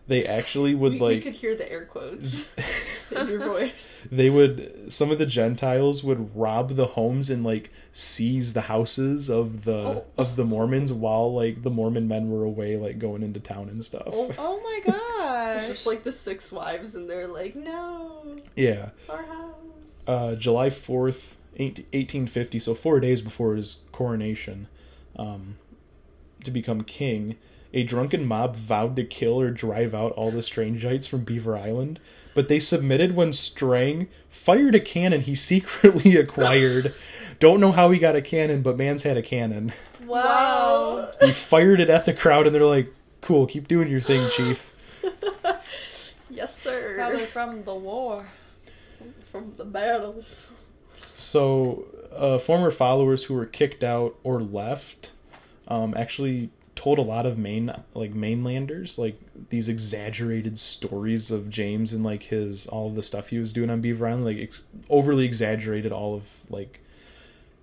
[0.09, 2.53] they actually would We, we like could hear the air quotes
[3.13, 3.95] in your voice.
[4.11, 9.31] they would some of the gentiles would rob the homes and like seize the houses
[9.31, 10.05] of the Oh.
[10.19, 13.83] of the mormons while like the mormon men were away like going into town and
[13.83, 14.31] stuff Oh.
[14.39, 15.67] oh my gosh.
[15.69, 20.69] Just like the six wives, and they're like, "No, yeah it's our house." uh july
[20.69, 24.67] 4th 1850 so four days before his coronation
[25.17, 25.57] um
[26.45, 27.37] to become king
[27.73, 32.01] a drunken mob vowed to kill or drive out all the Strangites from Beaver Island,
[32.35, 36.95] but they submitted when Strang fired a cannon he secretly acquired.
[37.39, 39.73] Don't know how he got a cannon, but man's had a cannon.
[40.05, 41.11] wow.
[41.21, 44.73] He fired it at the crowd, and they're like, "Cool, keep doing your thing, chief."
[46.31, 46.95] yes, sir.
[46.97, 48.27] Probably from the war.
[49.31, 50.55] from the battles.
[51.15, 55.13] So, uh, former followers who were kicked out or left
[55.69, 56.51] um, actually
[56.83, 59.17] told a lot of main like mainlanders like
[59.51, 63.71] these exaggerated stories of James and like his all of the stuff he was doing
[63.71, 66.81] on Beaver Island, like ex- overly exaggerated all of like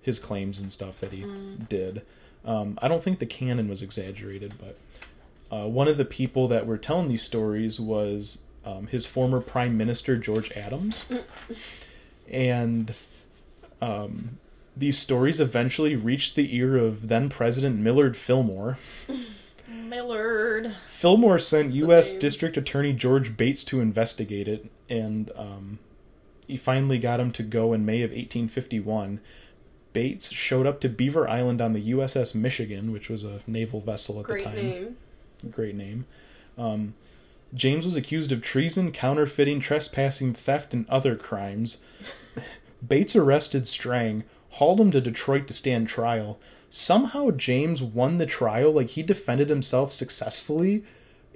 [0.00, 1.26] his claims and stuff that he
[1.68, 2.00] did.
[2.46, 4.78] Um, I don't think the cannon was exaggerated, but
[5.54, 9.76] uh, one of the people that were telling these stories was um, his former prime
[9.76, 11.12] minister George Adams,
[12.30, 12.94] and
[13.82, 14.38] um,
[14.76, 18.78] these stories eventually reached the ear of then President Millard Fillmore.
[19.68, 20.74] Millard.
[20.88, 22.14] Fillmore sent U.S.
[22.14, 25.78] District Attorney George Bates to investigate it, and um,
[26.46, 29.20] he finally got him to go in May of 1851.
[29.92, 34.20] Bates showed up to Beaver Island on the USS Michigan, which was a naval vessel
[34.20, 34.54] at Great the time.
[34.54, 34.96] name.
[35.50, 36.06] Great name.
[36.56, 36.94] Um,
[37.52, 41.84] James was accused of treason, counterfeiting, trespassing, theft, and other crimes.
[42.86, 46.38] Bates arrested Strang, hauled him to Detroit to stand trial.
[46.68, 50.84] Somehow James won the trial, like he defended himself successfully,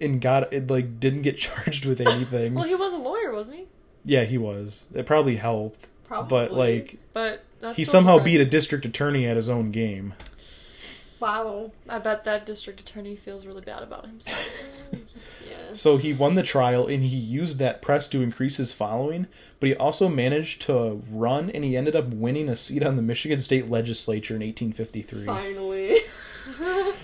[0.01, 0.69] and got it.
[0.69, 2.55] Like didn't get charged with anything.
[2.55, 3.67] Well, he was a lawyer, wasn't he?
[4.05, 4.85] yeah, he was.
[4.95, 6.29] It probably helped, Probably.
[6.29, 8.25] but like But that's he somehow surprising.
[8.35, 10.13] beat a district attorney at his own game.
[11.21, 11.73] Wow.
[11.89, 14.69] I bet that district attorney feels really bad about himself.
[15.75, 19.27] So he won the trial and he used that press to increase his following,
[19.61, 23.03] but he also managed to run and he ended up winning a seat on the
[23.03, 25.27] Michigan State Legislature in 1853.
[25.27, 25.99] Finally.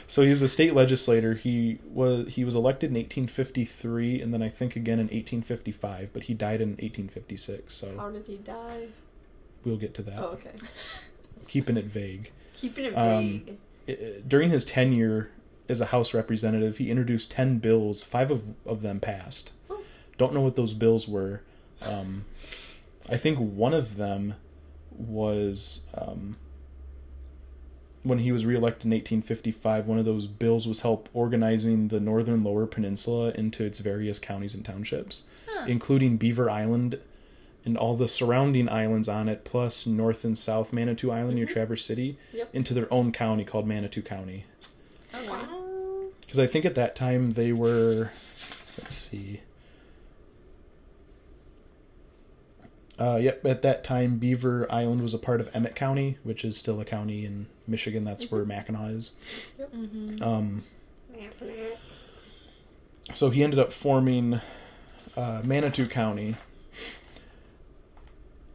[0.06, 1.34] So he was a state legislator.
[1.34, 6.24] He was he was elected in 1853 and then I think again in 1855, but
[6.24, 7.72] he died in 1856.
[7.72, 8.86] So How did he die?
[9.64, 10.18] we'll get to that.
[10.18, 10.50] Oh, okay.
[11.46, 12.32] Keeping it vague.
[12.54, 13.58] Keeping it Um, vague.
[14.18, 15.30] I- During his tenure
[15.70, 18.02] as a House representative, he introduced 10 bills.
[18.02, 19.52] Five of, of them passed.
[19.70, 19.80] Oh.
[20.18, 21.40] Don't know what those bills were.
[21.82, 22.24] Um,
[23.08, 24.34] I think one of them
[24.90, 26.36] was um,
[28.02, 29.86] when he was reelected in 1855.
[29.86, 34.54] One of those bills was help organizing the northern lower peninsula into its various counties
[34.54, 35.66] and townships, Huh.
[35.68, 36.98] including Beaver Island
[37.64, 41.84] and all the surrounding islands on it, plus North and South Manitou Island near Traverse
[41.84, 42.54] City, Yep.
[42.54, 44.44] into their own county called Manitou County.
[45.14, 45.28] Okay.
[45.28, 45.59] Wow.
[46.30, 48.12] Because I think at that time they were,
[48.78, 49.40] let's see.
[53.00, 56.56] Uh, yep, at that time Beaver Island was a part of Emmet County, which is
[56.56, 58.04] still a county in Michigan.
[58.04, 59.16] That's where Mackinac is.
[59.74, 60.22] Mm-hmm.
[60.22, 60.62] Um,
[63.12, 64.40] so he ended up forming
[65.16, 66.36] uh, Manitou County,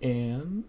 [0.02, 0.64] and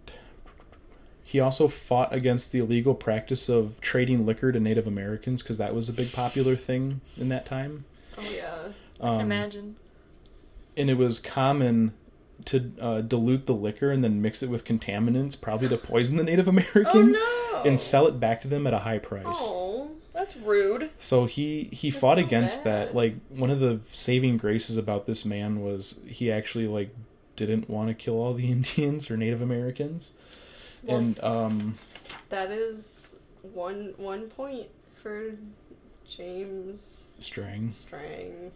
[1.26, 5.74] he also fought against the illegal practice of trading liquor to Native Americans because that
[5.74, 7.84] was a big popular thing in that time.
[8.16, 8.58] Oh yeah.
[9.00, 9.74] Um, Imagine.
[10.76, 11.92] and it was common
[12.44, 16.22] to uh, dilute the liquor and then mix it with contaminants, probably to poison the
[16.22, 17.68] Native Americans, oh no.
[17.68, 19.48] and sell it back to them at a high price.
[19.50, 20.90] Oh, that's rude.
[21.00, 22.94] So he he That's fought so against that.
[22.94, 26.94] Like one of the saving graces about this man was he actually like
[27.34, 30.14] didn't want to kill all the Indians or Native Americans.
[30.87, 31.74] Well- and um
[32.28, 33.16] That is
[33.55, 35.32] one one point for
[36.05, 37.72] James Strang.
[37.72, 38.53] Strang.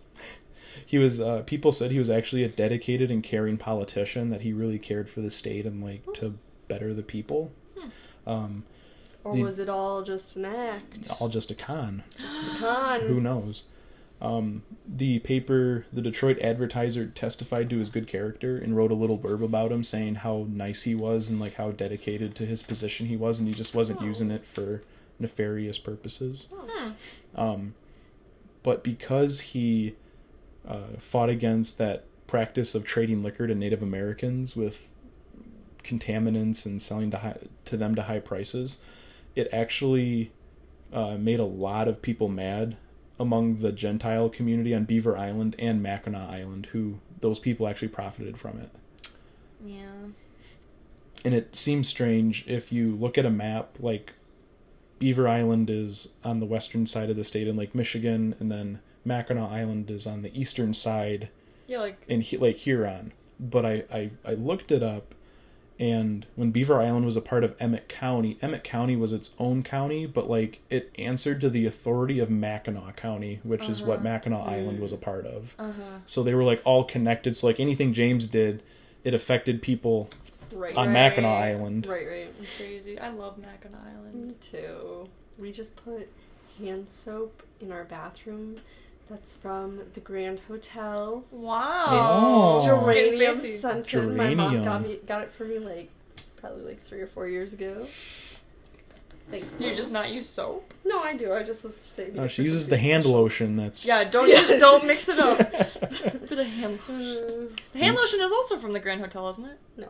[0.87, 4.53] He was uh people said he was actually a dedicated and caring politician that he
[4.53, 6.35] really cared for the state and like to
[6.68, 7.51] better the people.
[8.26, 8.64] Um
[9.24, 11.11] Or The- was it all just an act?
[11.20, 12.05] all just a con.
[12.18, 13.01] Just a con.
[13.03, 13.64] Who knows?
[14.22, 19.18] Um, the paper, the Detroit Advertiser, testified to his good character and wrote a little
[19.18, 23.06] blurb about him, saying how nice he was and like how dedicated to his position
[23.06, 24.04] he was, and he just wasn't Oh.
[24.04, 24.82] using it for
[25.18, 26.48] nefarious purposes.
[26.52, 26.90] Hmm.
[27.34, 27.74] Um,
[28.62, 29.94] but because he
[30.68, 34.86] uh, fought against that practice of trading liquor to Native Americans with
[35.82, 38.84] contaminants and selling to high, to them to high prices,
[39.34, 40.30] it actually
[40.92, 42.76] uh, made a lot of people mad
[43.20, 48.38] among the Gentile community on Beaver Island and Mackinac Island, who those people actually profited
[48.38, 48.70] from it.
[49.62, 50.08] Yeah.
[51.22, 54.14] And it seems strange if you look at a map, like
[54.98, 58.80] Beaver Island is on the western side of the state in Lake Michigan, and then
[59.04, 61.28] Mackinac Island is on the eastern side
[61.66, 63.12] Yeah, like in Lake Huron.
[63.38, 65.14] But I, I, I looked it up,
[65.81, 69.62] and when Beaver Island was a part of Emmet County, Emmet County was its own
[69.64, 74.05] county, but like it answered to the authority of Mackinac County, which is what Uh-huh.
[74.05, 75.55] Mackinac Island was a part of.
[75.59, 75.83] uh huh.
[76.07, 77.35] So they were like all connected.
[77.35, 78.62] So like anything James did,
[79.05, 80.11] it affected people
[80.53, 80.76] Right.
[80.76, 80.93] on Right.
[80.93, 81.87] Mackinac Island.
[81.87, 82.35] Right, right.
[82.41, 82.99] It's Crazy.
[82.99, 84.41] I love Mackinac Me Island.
[84.43, 85.09] too.
[85.39, 86.07] We just put
[86.59, 88.57] hand soap in our bathroom.
[89.11, 91.24] That's from the Grand Hotel.
[91.32, 92.56] Wow.
[92.56, 93.48] It's Getting Geranium fancy.
[93.48, 94.16] scented.
[94.16, 95.90] My mom got me got it for me like
[96.36, 97.86] probably like three or four years ago.
[99.30, 99.52] Thanks.
[99.56, 100.72] Do you just not use soap?
[100.84, 101.32] No, I do.
[101.32, 102.18] I just was saving.
[102.18, 103.20] Oh, it she uses the hand special.
[103.20, 103.54] lotion.
[103.56, 104.56] That's Yeah, don't Yeah.
[104.58, 105.38] don't mix it up.
[106.26, 107.48] For the hand lotion.
[107.52, 108.12] Uh, The hand Oops.
[108.12, 109.58] lotion is also from the Grand Hotel, isn't it?
[109.76, 109.88] No.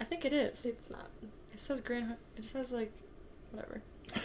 [0.00, 0.64] I think it is.
[0.66, 1.08] it's not.
[1.52, 2.14] It says Grand.
[2.36, 2.92] It says like,
[3.52, 3.80] whatever.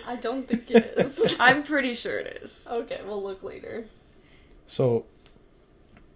[0.07, 1.37] I don't think it is.
[1.39, 2.67] I'm pretty sure it is.
[2.69, 3.87] okay, we'll look later.
[4.67, 5.05] So,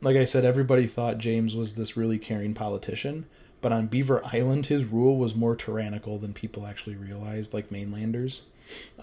[0.01, 3.26] like I said, everybody thought James was this really caring politician,
[3.61, 8.47] But on Beaver Island, his rule was more tyrannical than people actually realized, like mainlanders.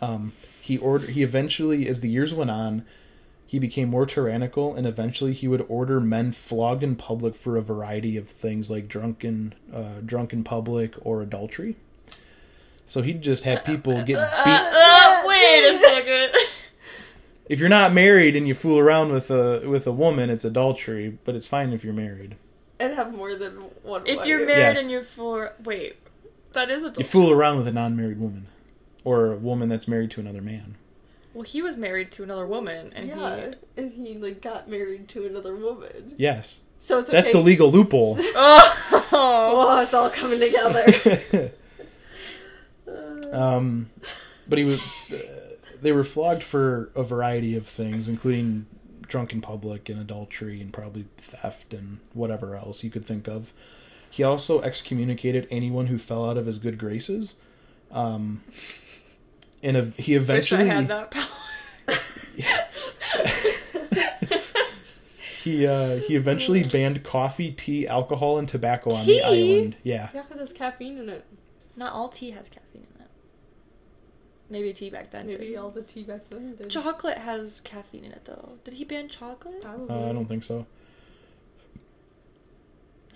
[0.01, 1.11] Um, he ordered.
[1.11, 2.85] He eventually, as the years went on,
[3.47, 7.63] he became more tyrannical, and eventually he would order men flogged in public for a
[7.63, 11.77] variety of things, like drunken, uh, drunk in public or adultery.
[12.93, 14.53] So he'd just have people get uh, uh, beat.
[14.53, 16.35] Uh, uh, wait a second.
[17.49, 21.17] If you're not married and you fool around with a with a woman, it's adultery.
[21.25, 22.37] But it's fine if you're married.
[22.79, 24.03] And have more than one.
[24.05, 24.27] If wife.
[24.27, 24.83] you're married Yes.
[24.83, 25.97] and you're for wait,
[26.53, 28.47] that is a You fool around with a non-married woman,
[29.05, 30.75] or a woman that's married to another man.
[31.33, 35.25] Well, he was married to another woman, and yeah, and he like got married to
[35.27, 36.15] another woman.
[36.19, 37.17] Yes, So it's okay.
[37.23, 38.19] that's the legal loophole.
[38.35, 38.99] Oh.
[39.15, 41.53] Oh, it's all coming together.
[43.33, 43.91] Um,
[44.49, 44.81] but he was.
[45.11, 45.17] Uh,
[45.81, 48.67] they were flogged for a variety of things, including
[49.03, 53.53] drunk in public and adultery and probably theft and whatever else you could think of.
[54.09, 57.41] He also excommunicated anyone who fell out of his good graces.
[57.91, 58.43] Um,
[59.63, 61.27] and he Wish eventually I had that power.
[65.43, 69.21] he uh, he eventually banned coffee, tea, alcohol, and tobacco on Tea?
[69.21, 69.77] the island.
[69.83, 71.25] Yeah, yeah, because there's caffeine in it.
[71.77, 72.87] Not all tea has caffeine.
[74.51, 75.27] Maybe tea back then.
[75.27, 75.57] Maybe did.
[75.57, 76.69] all the tea back then did.
[76.69, 78.59] Chocolate has caffeine in it though.
[78.65, 79.63] Did he ban chocolate?
[79.63, 79.89] Probably.
[79.89, 80.67] uh, I don't think so.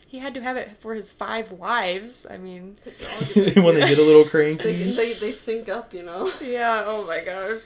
[0.06, 2.26] He had to have it for his five wives.
[2.30, 2.78] I mean,
[3.34, 6.30] when they get a little they, cranky, they they sync up, you know.
[6.40, 6.84] yeah.
[6.86, 7.60] Oh my gosh.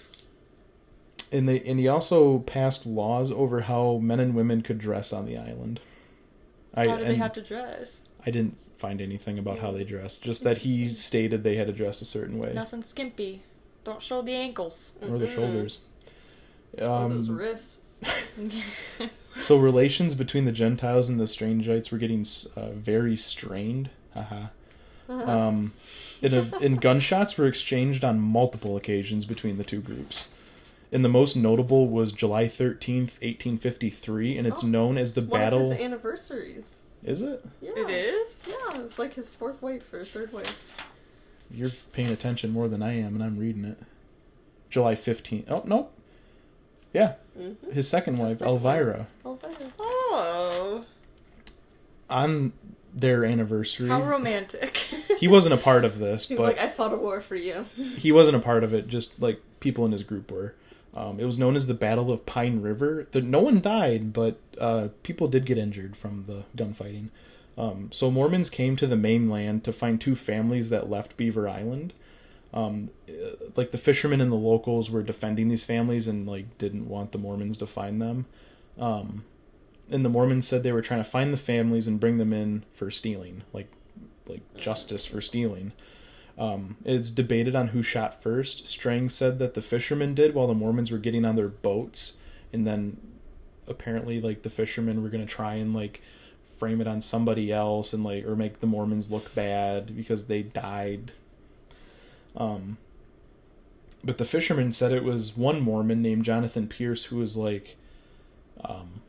[1.31, 5.27] and they and he also passed laws over how men and women could dress on
[5.27, 5.81] the island.
[6.75, 8.03] I How do they have to dress?
[8.25, 10.23] I didn't find anything about how they dressed.
[10.23, 13.43] Just that he stated they had to dress a certain way, Nothing skimpy.
[13.85, 14.95] Don't show the ankles.
[15.03, 15.35] or the Mm-mm.
[15.35, 15.79] shoulders.
[16.79, 17.79] Or those Um, wrists.
[19.37, 22.25] so relations between the Gentiles and the Strangites were getting
[22.57, 23.91] uh, very strained.
[24.15, 24.47] Haha.
[25.09, 25.73] Um,
[26.23, 30.35] and, a, and gunshots were exchanged on multiple occasions between the two groups.
[30.93, 35.31] And the most notable was July 13th, 1853, and it's Oh, known as the It's
[35.31, 35.71] one Battle.
[35.73, 36.83] of his anniversaries.
[37.05, 37.45] Is it?
[37.61, 37.71] Yeah.
[37.77, 38.41] It is.
[38.47, 40.93] Yeah, it was like his fourth wife or third wife.
[41.53, 43.79] You're paying attention more than I am, and I'm reading it.
[44.71, 45.45] July 15th.
[45.51, 45.93] Oh, nope.
[46.93, 47.71] Yeah, Mm-hmm.
[47.73, 49.07] his second wife, second Elvira.
[49.25, 49.55] Elvira.
[49.79, 50.85] Oh,
[52.09, 52.53] On
[52.93, 53.89] their anniversary.
[53.89, 54.77] how romantic.
[55.21, 57.67] He wasn't a part of this, He's but like, I fought a war for you.
[57.77, 58.89] he wasn't a part of it.
[58.89, 60.55] Just like people in his group were.
[60.95, 63.07] Um, it was known as the Battle of Pine River.
[63.13, 67.11] The, no one died, but uh, people did get injured from the gunfighting.
[67.61, 71.93] Um, so Mormons came to the mainland to find two families that left Beaver Island.
[72.55, 76.89] Um, uh, like the fishermen and the locals were defending these families and like didn't
[76.89, 78.25] want the Mormons to find them.
[78.79, 79.25] Um,
[79.91, 82.65] and the Mormons said they were trying to find the families and bring them in
[82.73, 83.71] for stealing, like
[84.27, 85.73] like justice for stealing.
[86.39, 88.69] Um, it's debated on who shot first.
[88.69, 92.21] Strang said that the fishermen did while the Mormons were getting on their boats,
[92.55, 92.97] and then
[93.69, 96.01] apparently like the fishermen were gonna try and like
[96.61, 100.43] frame it on somebody else and like or make the Mormons look bad because they
[100.43, 101.13] died.
[102.37, 102.77] Um,
[104.05, 107.77] but the fishermen said it was one Mormon named Jonathan Pierce who was like,
[108.63, 109.01] um,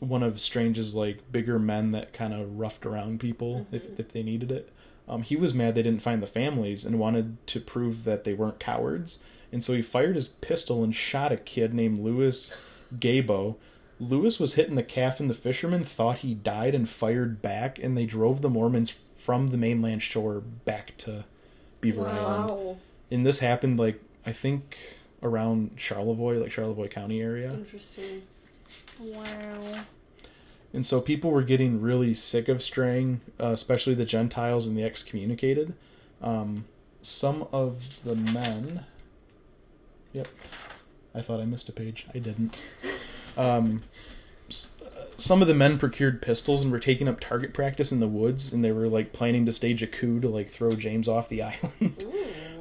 [0.00, 4.24] one of Strang's like bigger men that kind of roughed around people if if they
[4.24, 4.70] needed it.
[5.08, 8.34] Um, he was mad they didn't find the families and wanted to prove that they
[8.34, 9.22] weren't cowards,
[9.52, 12.56] and so he fired his pistol and shot a kid named Louis
[12.98, 13.56] Gabo.
[14.00, 17.96] Lewis was hitting the calf, and the fishermen thought he died and fired back, and
[17.96, 21.24] they drove the Mormons from the mainland shore back to
[21.80, 22.78] Beaver Island.
[23.10, 24.78] And this happened like I think
[25.22, 27.52] around Charlevoix, like Charlevoix County area.
[27.52, 28.22] Interesting.
[29.00, 29.84] wow.
[30.72, 34.82] And so people were getting really sick of Strang, uh, especially the Gentiles and the
[34.82, 35.72] excommunicated.
[36.20, 36.64] Um,
[37.00, 38.84] some of the men.
[40.12, 40.28] Yep.
[41.14, 42.06] I thought I missed a page.
[42.14, 42.60] I didn't.
[43.36, 43.82] Um,
[45.16, 48.52] some of the men procured pistols and were taking up target practice in the woods,
[48.52, 51.42] and they were like planning to stage a coup to like throw James off the
[51.50, 52.04] island.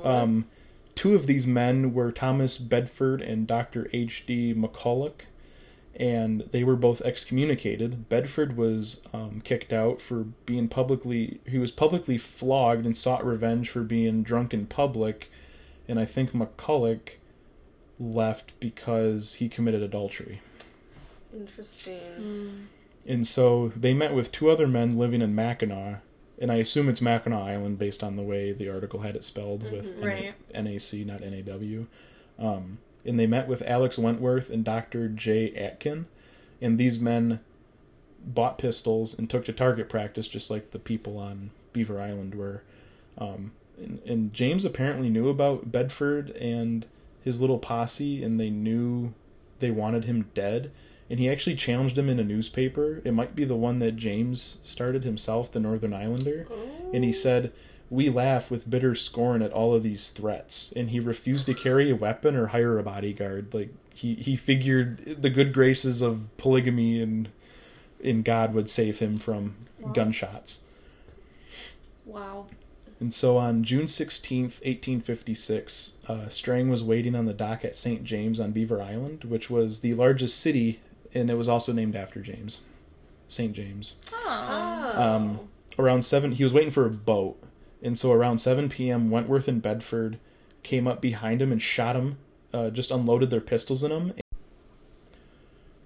[0.03, 0.47] um,
[0.95, 3.89] two of these men were Thomas Bedford and Dr.
[3.93, 4.53] H.D.
[4.55, 5.25] McCulloch
[5.95, 8.09] and they were both excommunicated.
[8.09, 11.39] Bedford was um, kicked out for being publicly.
[11.45, 15.29] He was publicly flogged and sought revenge for being drunk in public,
[15.87, 17.17] and I think McCulloch
[17.99, 20.41] left because he committed adultery.
[21.33, 22.67] Interesting.
[23.05, 26.01] And so they met with two other men living in Mackinac,
[26.39, 29.63] and I assume it's Mackinac Island based on the way the article had it spelled
[29.71, 30.33] with N- Right.
[30.53, 31.85] NAC, not NAW.
[32.39, 35.09] Um, and they met with Alex Wentworth and Dr.
[35.09, 35.51] J.
[35.55, 36.05] Atkin,
[36.61, 37.39] and these men
[38.25, 42.63] bought pistols and took to target practice, just like the people on Beaver Island were.
[43.17, 46.85] Um, and, and James apparently knew about Bedford and
[47.21, 49.13] his little posse, and they knew
[49.59, 50.71] they wanted him dead.
[51.09, 53.01] And he actually challenged him in a newspaper.
[53.03, 56.47] It might be the one that James started himself, the Northern Islander.
[56.93, 57.51] And he said,
[57.89, 60.71] We laugh with bitter scorn at all of these threats.
[60.71, 63.53] And he refused to carry a weapon or hire a bodyguard.
[63.53, 67.29] Like, he, he figured the good graces of polygamy and
[67.99, 69.55] in God would save him from
[69.93, 70.65] gunshots.
[72.05, 72.47] Wow.
[72.99, 78.03] And so on June 16th, 1856, uh, Strang was waiting on the dock at St.
[78.03, 80.79] James on Beaver Island, which was the largest city,
[81.13, 82.65] and it was also named after James.
[83.27, 83.53] St.
[83.53, 83.99] James.
[84.13, 84.93] Oh.
[84.95, 85.49] Um,
[85.79, 87.41] around 7, he was waiting for a boat.
[87.81, 90.17] And so around 7 p.m., Wentworth and Bedford
[90.61, 92.17] came up behind him and shot him,
[92.53, 94.13] uh, just unloaded their pistols in him.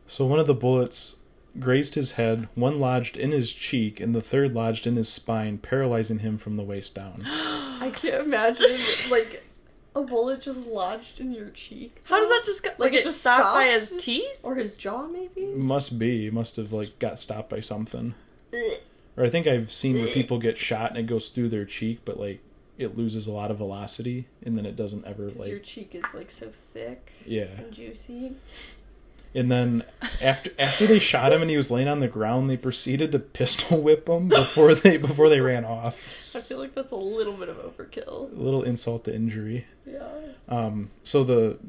[0.06, 1.18] So one of the bullets
[1.60, 5.58] grazed his head, one lodged in his cheek, and the third lodged in his spine,
[5.58, 7.24] paralyzing him from the waist down.
[7.26, 8.78] I can't imagine
[9.10, 9.44] like
[9.98, 12.02] a bullet just lodged in your cheek.
[12.06, 12.70] How does that just go?
[12.72, 14.40] Like, Like, it it just stopped by his teeth?
[14.44, 15.46] Or his jaw, maybe?
[15.46, 16.30] Must be.
[16.30, 18.14] Must have like got stopped by something.
[19.16, 22.02] Or I think I've seen where people get shot and it goes through their cheek,
[22.06, 22.40] but like
[22.78, 26.14] it loses a lot of velocity and then it doesn't ever like your cheek is
[26.14, 27.46] like so thick yeah.
[27.58, 28.34] and juicy.
[29.36, 29.84] And then
[30.22, 33.20] after after they shot him and he was laying on the ground, they proceeded to
[33.20, 36.36] pistol whip him before they before they ran off.
[36.36, 38.32] I feel like that's a little bit of overkill.
[38.32, 39.66] A little insult to injury.
[39.86, 40.08] Yeah.
[40.48, 41.60] Um, so the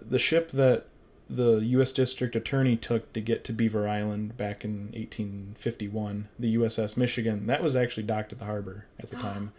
[0.00, 0.86] the ship that
[1.30, 1.92] the U.S.
[1.92, 7.62] District Attorney took to get to Beaver Island back in 1851, the USS Michigan, that
[7.62, 9.52] was actually docked at the harbor at the time.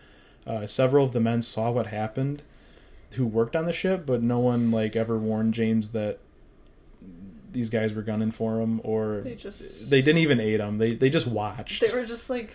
[0.47, 2.41] Uh, several of the men saw what happened,
[3.13, 6.19] who worked on the ship, but no one like ever warned James that
[7.51, 10.77] these guys were gunning for him, or They just they didn't even aid him.
[10.77, 11.81] They they just watched.
[11.81, 12.51] they were just like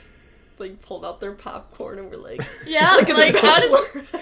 [0.59, 4.20] like pulled out their popcorn and were like Yeah, Look at like how does.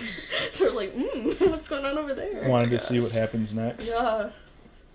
[0.58, 2.48] They're like, mm, what's going on over there?
[2.48, 3.92] wanted to see what happens next.
[3.92, 4.30] Yeah.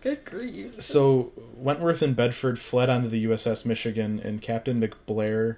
[0.01, 0.81] Good grief.
[0.81, 5.57] So Wentworth and Bedford fled onto the USS Michigan, and Captain McBlair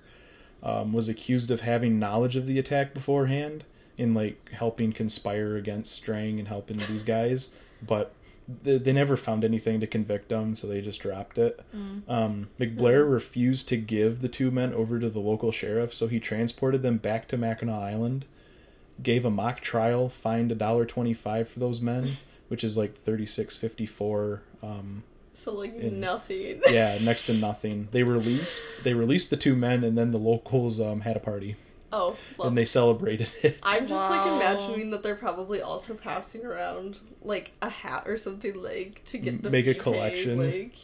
[0.64, 3.66] um, was accused of having knowledge of the attack beforehand,
[3.98, 7.50] in like helping conspire against Strang and helping these guys.
[7.86, 8.14] But
[8.64, 11.60] they, they never found anything to convict him, so they just dropped it.
[12.08, 16.20] Um, McBlair refused to give the two men over to the local sheriff, so he
[16.20, 18.26] transported them back to Mackinac Island,
[19.04, 22.14] gave a mock trial, fined a dollar twenty-five for those men,
[22.48, 24.42] which is like thirty-six fifty-four.
[24.64, 26.62] Um, So like In- nothing.
[26.70, 27.88] yeah, next to nothing.
[27.92, 31.56] They released they released the two men, and then the locals um, had a party
[31.92, 33.60] Oh, love and they celebrated it.
[33.64, 38.54] I'm just like imagining that they're probably also passing around like a hat or something
[38.62, 40.38] like to get the Make a fee paid, collection.
[40.40, 40.76] Like,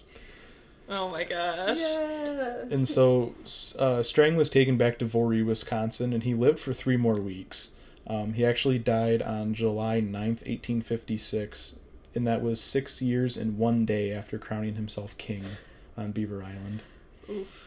[0.88, 1.78] Oh my gosh.
[1.80, 2.64] yeah.
[2.70, 3.34] and so
[3.80, 7.76] uh, Strang was taken back to Voree, Wisconsin, and he lived for three more weeks.
[8.08, 11.80] Um, he actually died on July 9th, 1856,
[12.14, 15.44] and that was six years and one day after crowning himself king
[15.98, 16.82] on Beaver Island.
[17.30, 17.65] Oof.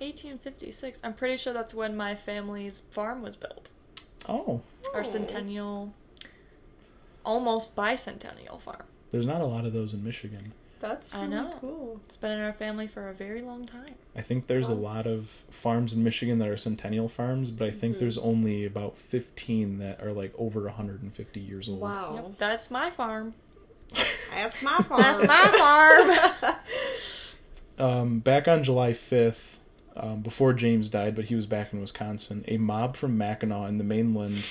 [0.00, 1.00] 1856.
[1.04, 3.70] I'm pretty sure that's when my family's farm was built.
[4.28, 4.60] Oh,
[4.94, 5.04] Our Oh.
[5.04, 5.92] centennial,
[7.24, 8.82] almost bicentennial farm.
[9.10, 10.52] there's not a lot of those in Michigan.
[10.80, 11.54] That's I know.
[11.60, 12.00] cool.
[12.04, 13.94] It's been in our family for a very long time.
[14.14, 17.70] I think there's a lot of farms in Michigan that are centennial farms, but I
[17.72, 17.98] think Mhm.
[18.00, 21.80] there's only about 15 that are like over 150 years old.
[21.80, 22.14] Wow.
[22.14, 23.34] Yep, that's my farm.
[24.30, 25.00] That's my farm.
[25.02, 26.56] That's my farm.
[27.78, 29.57] Um, back on July 5th,
[29.98, 33.78] um, before James died, but he was back in Wisconsin, a mob from Mackinac in
[33.78, 34.44] the mainland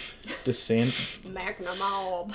[0.44, 1.20] descent.
[1.32, 2.34] Magna Mob.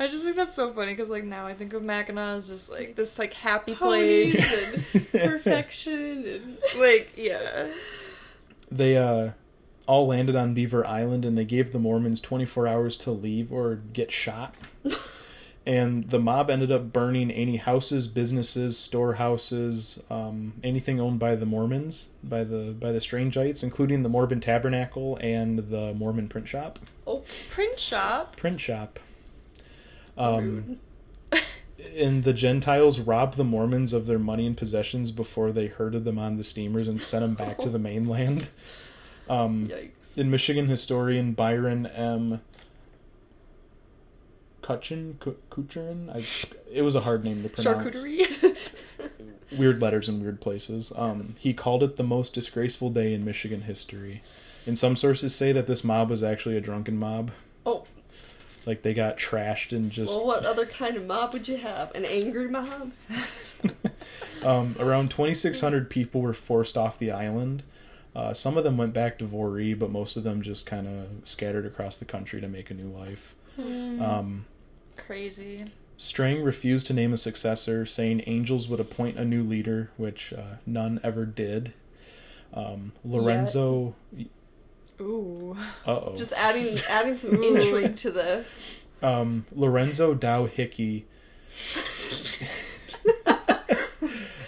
[0.00, 2.70] I just think that's so funny because like now I think of Mackinac as just
[2.70, 4.94] like this like happy place.
[4.94, 7.68] and perfection and like yeah.
[8.70, 9.32] they uh,
[9.86, 13.76] all landed on Beaver Island and they gave the Mormons 24 hours to leave or
[13.92, 14.54] get shot.
[15.68, 21.44] And the mob ended up burning any houses, businesses, storehouses, um, anything owned by the
[21.44, 26.78] Mormons, by the by the Strangites, including the Mormon Tabernacle and the Mormon print shop.
[27.06, 28.34] oh, Print shop.
[28.36, 28.98] Print shop.
[30.16, 30.78] Um,
[31.96, 36.18] and the Gentiles robbed the Mormons of their money and possessions before they herded them
[36.18, 38.48] on the steamers and sent them back to the mainland.
[39.28, 40.16] Um, Yikes.
[40.16, 42.40] in Michigan, historian Byron M.
[44.68, 46.22] Kutchin, Ku- Kucherin, I,
[46.70, 48.04] it was a hard name to pronounce.
[48.04, 48.56] Charcuterie.
[49.58, 50.92] Weird letters in weird places.
[50.94, 54.20] Um, He called it the most disgraceful day in Michigan history.
[54.66, 57.30] And some sources say that this mob was actually a drunken mob.
[57.64, 57.84] oh,
[58.66, 61.94] Like they got trashed and just Well, what other kind of mob would you have?
[61.94, 62.92] An angry mob?
[64.42, 67.62] um, around 2,600 people were forced off the island.
[68.14, 71.26] Uh, some of them went back to Voree, but most of them just kind of
[71.26, 73.34] scattered across the country to make a new life.
[73.58, 74.44] Um,
[75.06, 75.64] Crazy.
[75.96, 80.56] Strang refused to name a successor, saying angels would appoint a new leader, which uh,
[80.66, 81.72] none ever did.
[82.54, 83.94] Um, Lorenzo,
[85.00, 85.56] Ooh.
[85.86, 88.84] uh oh, Just adding adding some intrigue to this.
[89.02, 91.04] um, Lorenzo Dow Hickey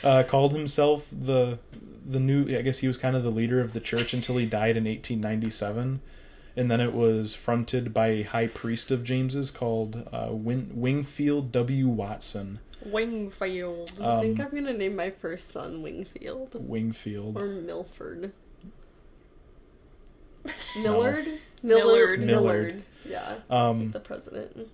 [0.04, 1.58] uh, called himself the
[2.06, 2.56] the new.
[2.56, 4.84] I guess he was kind of the leader of the church until he died in
[4.84, 6.00] 1897,
[6.56, 11.52] and then it was fronted by a high priest of James's called uh, Win- Wingfield
[11.52, 11.88] W.
[11.88, 12.58] Watson.
[12.86, 13.92] Wingfield.
[14.02, 17.36] I think Um, I'm gonna name my first son Wingfield Wingfield.
[17.36, 18.32] or Milford.
[20.82, 21.26] Millard?
[21.62, 22.20] Millard.
[22.20, 22.20] Millard.
[22.20, 22.82] Millard.
[23.04, 23.36] Yeah.
[23.50, 24.68] Um, The president.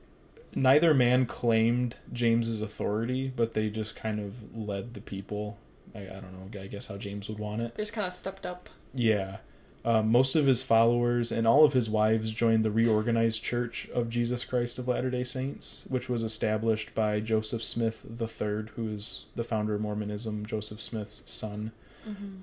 [0.55, 5.59] neither man claimed James's authority, but they just kind of led the people.
[5.95, 6.61] I, I don't know.
[6.61, 7.75] I guess how James would want it.
[7.75, 8.69] They just kind of stepped up.
[8.95, 9.39] Yeah.
[9.87, 14.11] Um, most of his followers and all of his wives joined the reorganized Church of
[14.11, 19.27] Jesus Christ of Latter day Saints, which was established by Joseph Smith III, who is
[19.37, 21.71] the founder of Mormonism, Joseph Smith's son.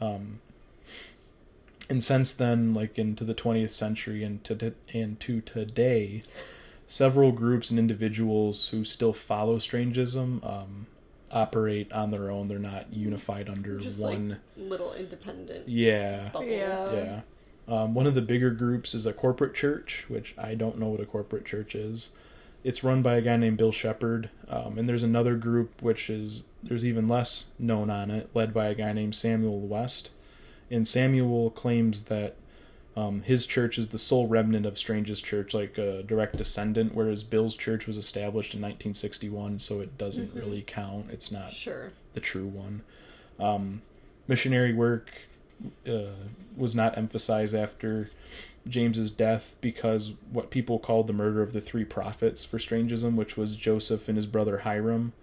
[0.01, 0.39] Um,
[1.89, 6.23] and since then, like into the 20th century and to, and to today,
[6.87, 10.87] several groups and individuals who still follow Strangism um,
[11.29, 12.47] operate on their own.
[12.47, 14.29] They're not unified under Just one.
[14.29, 16.29] like little independent yeah.
[16.29, 16.49] bubbles.
[16.49, 17.03] Yeah.
[17.03, 17.21] Yeah.
[17.67, 20.99] Um, one of the bigger groups is a corporate church, which I don't know what
[20.99, 22.11] a corporate church is.
[22.63, 26.43] It's run by a guy named Bill Shepard, um, and there's another group which is
[26.63, 30.11] there's even less known on it, led by a guy named Samuel West.
[30.71, 32.35] And Samuel claims that
[32.95, 37.23] um, his church is the sole remnant of Strang's church, like a direct descendant, whereas
[37.23, 41.07] Bill's church was established in 1961, so it doesn't really count.
[41.11, 41.91] It's not Sure.
[42.13, 42.81] the true one.
[43.39, 43.81] Um,
[44.27, 45.11] missionary work
[45.87, 46.15] uh,
[46.55, 48.09] was not emphasized after
[48.67, 53.37] James's death because what people called the murder of the three prophets for Strangism, which
[53.37, 55.13] was Joseph and his brother Hyrum,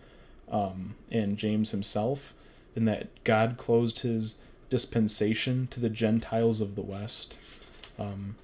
[0.51, 2.35] um, and James himself,
[2.75, 4.39] and that God closed his
[4.69, 7.39] dispensation to the Gentiles of the West.
[7.99, 8.37] Um,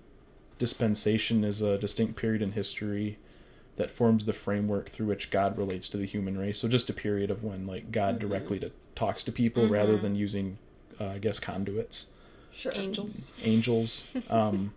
[0.58, 3.18] dispensation is a distinct period in history
[3.76, 6.58] that forms the framework through which God relates to the human race.
[6.58, 10.16] So just a period of when like God directly to, talks to people rather than
[10.16, 10.58] using,
[11.00, 12.10] uh, I guess, conduits,
[12.52, 12.72] Sure.
[12.74, 13.34] Angels.
[13.44, 14.14] angels.
[14.30, 14.72] Um,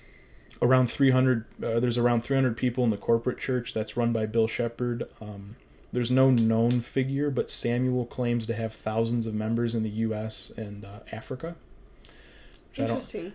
[0.62, 4.46] around 300, uh, there's around 300 people in the corporate church that's run by Bill
[4.46, 5.08] Shepard.
[5.20, 5.56] Um,
[5.92, 10.52] there's no known figure, but Samuel claims to have thousands of members in the U.S.
[10.56, 11.56] and uh, Africa.
[12.70, 13.32] Which I don't, Interesting.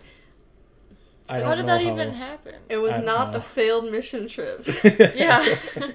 [1.28, 2.54] I don't How did that how- even happen?
[2.68, 3.38] It was I don't not know.
[3.38, 4.66] a failed mission trip.
[5.14, 5.44] Yeah.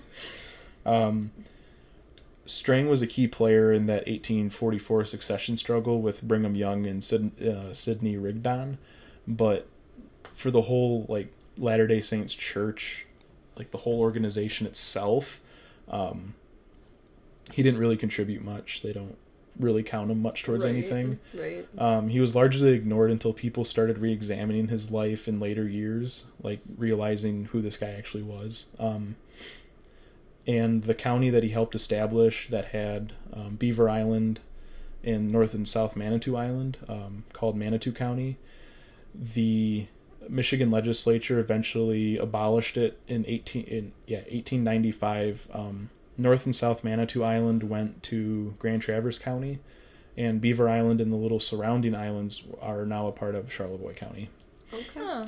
[0.85, 1.31] Um,
[2.47, 7.43] Strang was a key player in that 1844 succession struggle with Brigham Young and Sid,
[7.43, 8.77] uh, Sidney Rigdon,
[9.27, 9.67] but
[10.33, 13.05] for the whole like Latter Day Saints Church,
[13.57, 15.41] like the whole organization itself,
[15.89, 16.35] um,
[17.51, 18.81] he didn't really contribute much.
[18.81, 19.17] They don't
[19.59, 21.19] really count him much towards Right, anything.
[21.33, 21.65] Right.
[21.77, 26.59] Um, he was largely ignored until people started re-examining his life in later years, like
[26.77, 28.75] realizing who this guy actually was.
[28.79, 29.15] Um,
[30.47, 34.39] and the county that he helped establish that had um, Beaver Island
[35.03, 38.37] and North and South Manitou Island, um, called Manitou County,
[39.13, 39.87] the
[40.29, 45.47] Michigan legislature eventually abolished it in 18 in yeah 1895.
[45.53, 49.59] Um, North and South Manitou Island went to Grand Traverse County,
[50.17, 54.29] and Beaver Island and the little surrounding islands are now a part of Charlevoix County.
[54.73, 54.99] Okay.
[54.99, 55.25] Huh.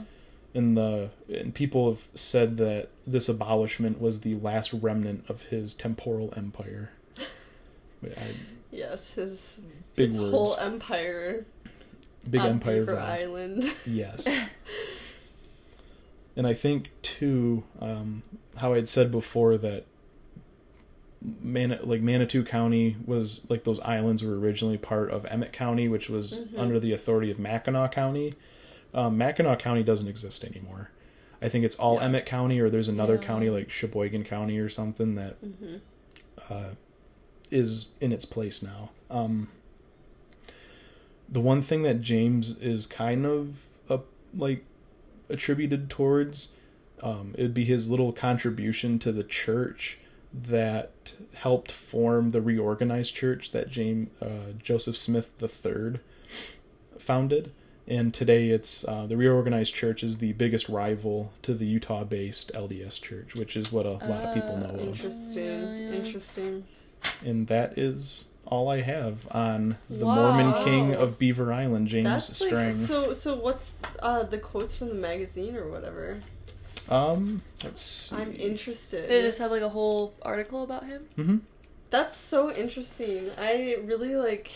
[0.54, 5.76] And the and people have said that this abolishment was the last remnant of his
[5.76, 6.90] temporal empire.
[8.04, 8.10] I,
[8.72, 9.62] Yes, his
[9.96, 11.46] big his words, whole empire
[12.30, 12.82] big empire.
[12.82, 13.00] Beaver.
[13.00, 13.64] Island.
[13.86, 14.28] Yes.
[16.36, 18.24] and I think too, um,
[18.58, 19.86] how I had said before that
[21.42, 26.10] Man- like Manitou County was like those islands were originally part of Emmet County, which
[26.10, 28.36] was under the authority of Mackinac County.
[28.94, 30.90] Um, Mackinac County doesn't exist anymore.
[31.42, 32.06] I think it's all Yeah.
[32.06, 33.22] Emmet County, or there's another Yeah.
[33.22, 35.38] county like Sheboygan County or something that
[36.50, 36.72] uh,
[37.52, 38.92] is in its place now.
[39.10, 39.50] Um,
[41.28, 43.58] the one thing that James is kind of
[44.38, 44.64] like
[45.28, 46.56] attributed towards
[47.02, 49.98] um, it'd be his little contribution to the church
[50.34, 56.00] that helped form the reorganized church that James uh, Joseph Smith III
[57.00, 57.52] founded,
[57.90, 63.02] And today, it's uh, the reorganized church is the biggest rival to the Utah-based LDS
[63.02, 64.80] Church, which is what a lot of people know of.
[64.80, 65.44] Interesting.
[65.46, 65.92] Yeah, yeah.
[65.94, 66.64] Interesting.
[67.26, 70.16] And that is all I have on the Wow.
[70.34, 72.66] Mormon King of Beaver Island, James That's Strang.
[72.68, 73.14] like so.
[73.14, 76.20] So what's uh, the quotes from the magazine or whatever?
[76.90, 78.16] Um, let's see.
[78.16, 79.10] I'm interested.
[79.10, 81.08] They just have like a whole article about him.
[81.18, 81.38] Mm-hmm.
[81.90, 83.30] That's so interesting.
[83.38, 84.52] I really like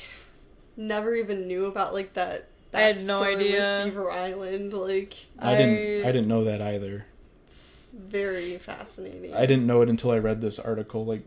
[0.77, 2.47] never even knew about like that.
[2.73, 3.81] I had no idea.
[3.85, 6.05] Beaver Island, like I, didn't.
[6.05, 7.05] I didn't know that either.
[7.45, 9.33] it's very fascinating.
[9.33, 11.05] I didn't know it until I read this article.
[11.05, 11.21] Like,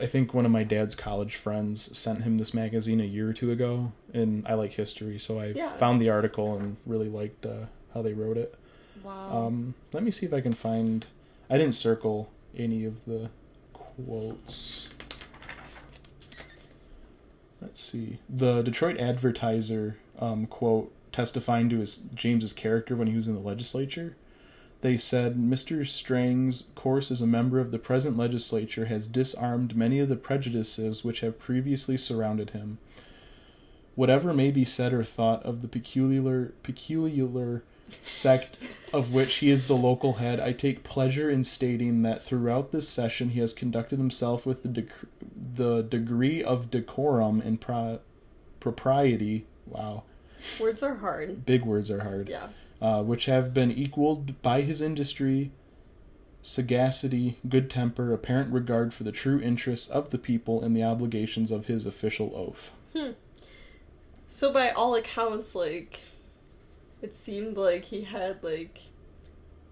[0.00, 3.32] I think one of my dad's college friends sent him this magazine a year or
[3.32, 5.70] two ago, and I like history, so I Yeah.
[5.70, 8.54] found the article and really liked uh, how they wrote it.
[9.02, 9.46] Wow.
[9.46, 11.06] Um, let me see if I can find.
[11.48, 13.30] I didn't circle any of the
[13.72, 14.90] quotes.
[17.60, 18.18] Let's see.
[18.28, 23.40] The Detroit Advertiser um, quote testifying to his James's character when he was in the
[23.40, 24.16] legislature.
[24.82, 25.86] They said Mr.
[25.86, 31.04] Strang's course as a member of the present legislature has disarmed many of the prejudices
[31.04, 32.78] which have previously surrounded him.
[33.94, 37.62] Whatever may be said or thought of the peculiar peculiar
[38.02, 42.72] sect of which he is the local head, I take pleasure in stating that throughout
[42.72, 45.06] this session he has conducted himself with the, dec-
[45.54, 48.00] the degree of decorum and pro-
[48.60, 49.44] propriety.
[49.66, 50.04] Wow,
[50.60, 51.44] Words are hard.
[51.46, 52.28] big words are hard.
[52.28, 52.48] Yeah.
[52.80, 55.50] Uh, which have been equaled by his industry,
[56.40, 61.50] sagacity, good temper, apparent regard for the true interests of the people, and the obligations
[61.50, 62.72] of his official oath.
[64.28, 66.00] So by all accounts, like
[67.02, 68.78] it seemed like he had like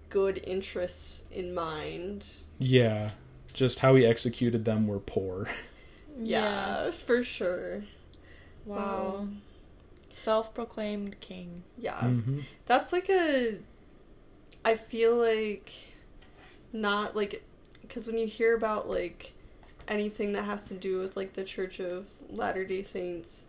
[0.09, 2.27] good interests in mind.
[2.59, 3.11] Yeah,
[3.53, 5.49] just how he executed them were poor.
[6.19, 7.85] Yeah, for sure.
[8.65, 9.29] Wow.
[10.23, 11.63] Self-proclaimed king.
[11.77, 11.99] Yeah.
[12.01, 13.57] hmm That's like a.
[14.65, 15.71] I feel like
[16.73, 17.43] not like
[17.81, 19.33] because when you hear about like
[19.87, 23.45] anything that has to do with like the Church of Latter Day Saints,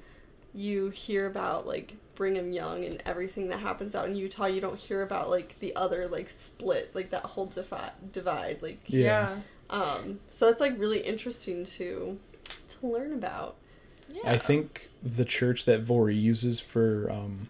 [0.54, 4.46] you hear about like Brigham Young and everything that happens out in Utah.
[4.46, 8.62] You don't hear about like the other like split, like that whole defi- divide.
[8.62, 9.36] Like, Yeah.
[9.68, 12.18] um, so that's like really interesting to
[12.68, 13.56] to learn about.
[14.12, 14.22] Yeah.
[14.32, 17.48] I think the church that Voree uses for um,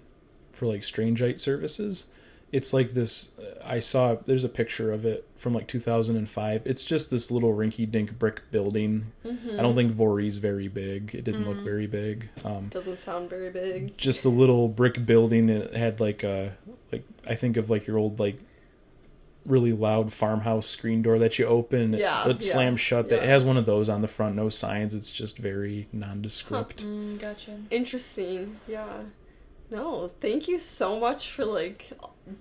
[0.53, 2.11] for like Strangite services,
[2.53, 3.33] it's like this.
[3.65, 6.63] I saw there's a picture of it from like 2005.
[6.67, 9.07] It's just this little rinky-dink brick building.
[9.25, 9.59] Mm-hmm.
[9.59, 11.15] I don't think Voree's very big.
[11.15, 11.65] It didn't look Mm.
[11.65, 12.29] very big.
[12.45, 13.97] Um, Doesn't sound very big.
[13.97, 15.49] just a little brick building.
[15.49, 16.53] It had like a
[16.93, 18.39] like I think of like your old like
[19.47, 21.95] really loud farmhouse screen door that you open.
[21.95, 23.09] Yeah, it yeah, slams shut.
[23.09, 23.23] That yeah.
[23.23, 24.37] it has one of those on the front.
[24.37, 24.95] No signs.
[24.95, 26.85] It's just very nondescript.
[26.85, 27.59] Mm, gotcha.
[27.71, 28.59] Interesting.
[28.67, 29.01] Yeah.
[29.71, 31.91] No, thank you so much for like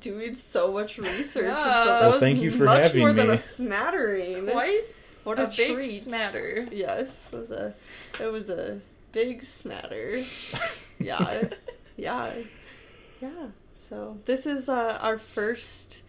[0.02, 1.46] doing so much research.
[1.46, 1.82] and Yeah.
[1.82, 1.86] stuff.
[1.86, 4.48] That Well, was thank you for much having more than a smattering.
[4.48, 4.82] Quite
[5.24, 5.86] what a, a, big treat.
[5.86, 6.68] smatter.
[6.72, 7.74] Yes, it was a
[8.20, 8.80] it was a
[9.12, 10.24] big smatter.
[11.00, 11.44] yeah,
[11.98, 12.34] yeah,
[13.22, 13.48] yeah.
[13.74, 16.04] So this is uh, our first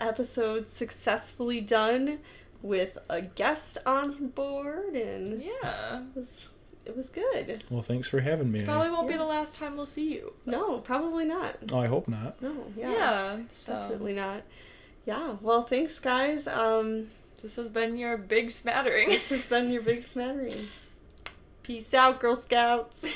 [0.00, 2.18] episode successfully done
[2.62, 6.00] with a guest on board, and Yeah.
[6.00, 6.48] it was
[6.86, 7.62] it was good.
[7.70, 8.60] Well, thanks for having me.
[8.60, 10.32] This probably won't be the last time we'll see you.
[10.46, 11.56] No, probably not.
[11.70, 12.40] Oh, I hope not.
[12.42, 12.90] No, Yeah.
[12.92, 14.42] yeah, so definitely not.
[15.06, 15.36] Yeah.
[15.40, 16.48] Well, thanks, guys.
[16.48, 17.08] Um,
[17.42, 19.08] this has been your big smattering.
[19.08, 20.68] this has been your big smattering.
[21.62, 23.04] Peace out, Girl Scouts.